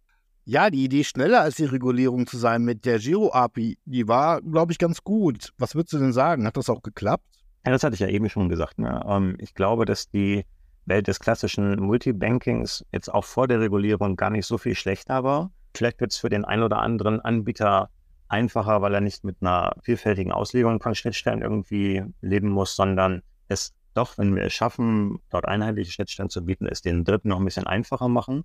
[0.45, 4.73] Ja, die Idee, schneller als die Regulierung zu sein mit der Giro-API, die war, glaube
[4.73, 5.53] ich, ganz gut.
[5.59, 6.47] Was würdest du denn sagen?
[6.47, 7.27] Hat das auch geklappt?
[7.67, 8.79] Ja, das hatte ich ja eben schon gesagt.
[8.79, 9.05] Ne?
[9.07, 10.47] Ähm, ich glaube, dass die
[10.87, 15.51] Welt des klassischen Multibankings jetzt auch vor der Regulierung gar nicht so viel schlechter war.
[15.79, 17.89] Vielleicht wird es für den einen oder anderen Anbieter
[18.27, 23.75] einfacher, weil er nicht mit einer vielfältigen Auslegung von Schnittstellen irgendwie leben muss, sondern es
[23.95, 27.45] doch, wenn wir es schaffen, dort einheitliche Schnittstellen zu bieten, es den Dritten noch ein
[27.45, 28.45] bisschen einfacher machen.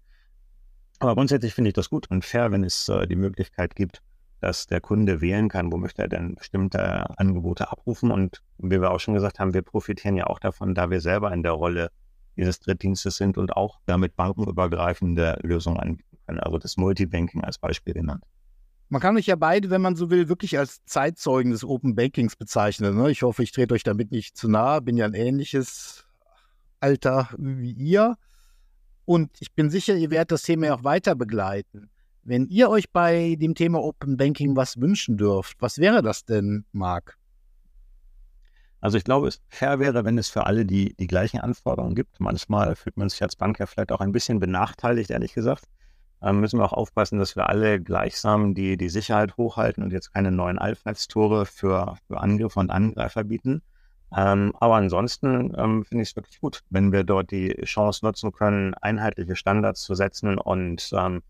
[1.00, 4.04] Aber grundsätzlich finde ich das gut und fair, wenn es äh, die Möglichkeit gibt,
[4.40, 8.12] dass der Kunde wählen kann, wo möchte er denn bestimmte Angebote abrufen.
[8.12, 11.34] Und wie wir auch schon gesagt haben, wir profitieren ja auch davon, da wir selber
[11.34, 11.90] in der Rolle
[12.38, 16.40] dieses Drittdienstes sind und auch damit bankenübergreifende Lösungen anbieten können.
[16.40, 18.24] Also das Multibanking als Beispiel genannt.
[18.90, 22.36] Man kann euch ja beide, wenn man so will, wirklich als Zeitzeugen des Open Bankings
[22.36, 22.96] bezeichnen.
[22.96, 23.10] Ne?
[23.10, 24.82] Ich hoffe, ich trete euch damit nicht zu nahe.
[24.82, 26.06] Bin ja ein ähnliches
[26.80, 28.18] Alter wie ihr.
[29.06, 31.90] Und ich bin sicher, ihr werdet das Thema auch weiter begleiten.
[32.24, 36.66] Wenn ihr euch bei dem Thema Open Banking was wünschen dürft, was wäre das denn,
[36.72, 37.18] Marc?
[38.80, 42.20] Also ich glaube, es fair wäre, wenn es für alle die, die gleichen Anforderungen gibt.
[42.20, 45.66] Manchmal fühlt man sich als Bank ja vielleicht auch ein bisschen benachteiligt, ehrlich gesagt.
[46.24, 50.14] Ähm, müssen wir auch aufpassen, dass wir alle gleichsam die, die Sicherheit hochhalten und jetzt
[50.14, 53.62] keine neuen Einfallstore für, für Angriffe und Angreifer bieten.
[54.16, 58.32] Ähm, aber ansonsten ähm, finde ich es wirklich gut, wenn wir dort die Chance nutzen
[58.32, 61.24] können, einheitliche Standards zu setzen und ähm,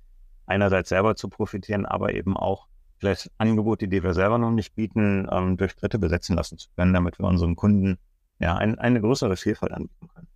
[0.46, 2.68] einerseits selber zu profitieren, aber eben auch
[3.00, 6.94] vielleicht Angebote, die wir selber noch nicht bieten, ähm, durch Dritte besetzen lassen zu können,
[6.94, 7.98] damit wir unseren Kunden
[8.40, 10.28] ja ein, eine größere Vielfalt anbieten können.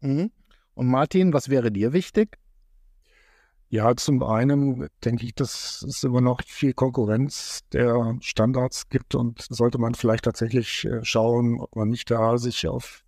[0.00, 0.30] Mhm.
[0.74, 2.38] Und Martin, was wäre dir wichtig?
[3.72, 9.46] Ja, zum einen denke ich, dass es immer noch viel Konkurrenz der Standards gibt und
[9.48, 13.02] sollte man vielleicht tatsächlich äh, schauen, ob man nicht da sich auf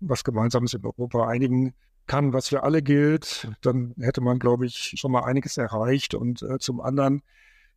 [0.00, 1.72] was Gemeinsames in Europa einigen
[2.06, 3.48] kann, was für alle gilt.
[3.62, 6.14] Dann hätte man, glaube ich, schon mal einiges erreicht.
[6.14, 7.22] Und äh, zum anderen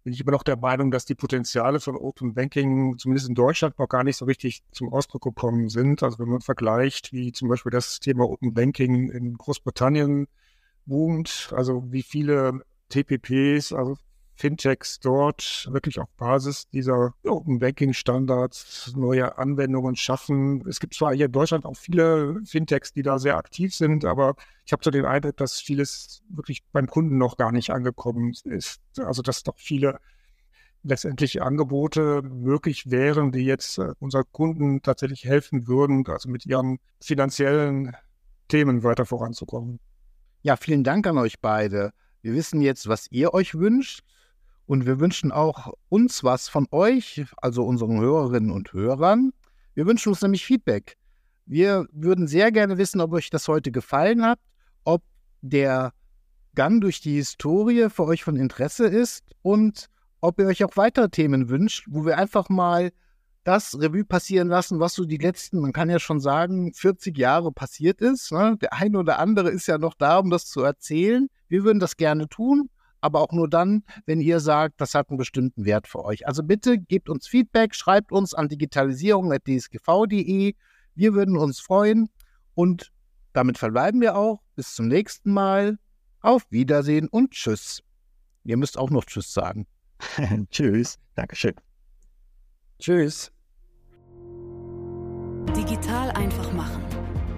[0.03, 3.79] bin ich immer noch der Meinung, dass die Potenziale von Open Banking zumindest in Deutschland
[3.79, 6.03] noch gar nicht so richtig zum Ausdruck gekommen sind.
[6.03, 10.27] Also wenn man vergleicht, wie zum Beispiel das Thema Open Banking in Großbritannien
[10.87, 13.97] boomt, also wie viele TPPs, also
[14.37, 20.63] Fintechs dort wirklich auf Basis dieser Open Banking Standards neue Anwendungen schaffen.
[20.67, 24.35] Es gibt zwar hier in Deutschland auch viele Fintechs, die da sehr aktiv sind, aber
[24.63, 28.79] ich habe so den Eindruck, dass vieles wirklich beim Kunden noch gar nicht angekommen ist.
[28.97, 29.99] Also dass doch viele
[30.83, 36.77] letztendlich Angebote möglich wären, die jetzt äh, unseren Kunden tatsächlich helfen würden, also mit ihren
[37.01, 37.95] finanziellen
[38.47, 39.79] Themen weiter voranzukommen.
[40.41, 41.91] Ja, vielen Dank an euch beide.
[42.21, 44.01] Wir wissen jetzt, was ihr euch wünscht.
[44.65, 49.31] Und wir wünschen auch uns was von euch, also unseren Hörerinnen und Hörern.
[49.75, 50.97] Wir wünschen uns nämlich Feedback.
[51.45, 54.39] Wir würden sehr gerne wissen, ob euch das heute gefallen hat,
[54.83, 55.03] ob
[55.41, 55.93] der
[56.53, 59.87] Gang durch die Historie für euch von Interesse ist und
[60.19, 62.91] ob ihr euch auch weitere Themen wünscht, wo wir einfach mal
[63.47, 67.53] das Revue passieren lassen, was so die letzten, man kann ja schon sagen, 40 Jahre
[67.53, 68.33] passiert ist.
[68.33, 68.57] Ne?
[68.61, 71.29] Der eine oder andere ist ja noch da, um das zu erzählen.
[71.47, 72.69] Wir würden das gerne tun,
[72.99, 76.27] aber auch nur dann, wenn ihr sagt, das hat einen bestimmten Wert für euch.
[76.27, 80.53] Also bitte gebt uns Feedback, schreibt uns an digitalisierung.dsgv.de.
[80.95, 82.09] Wir würden uns freuen
[82.53, 82.91] und
[83.31, 84.41] damit verbleiben wir auch.
[84.55, 85.79] Bis zum nächsten Mal.
[86.19, 87.81] Auf Wiedersehen und Tschüss.
[88.43, 89.67] Ihr müsst auch noch Tschüss sagen.
[90.51, 90.97] tschüss.
[91.15, 91.55] Dankeschön.
[92.79, 93.31] Tschüss.
[95.55, 96.83] Digital einfach machen.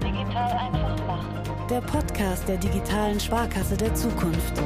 [0.01, 1.29] Digital einfach machen.
[1.69, 4.61] Der Podcast der digitalen Sparkasse der Zukunft.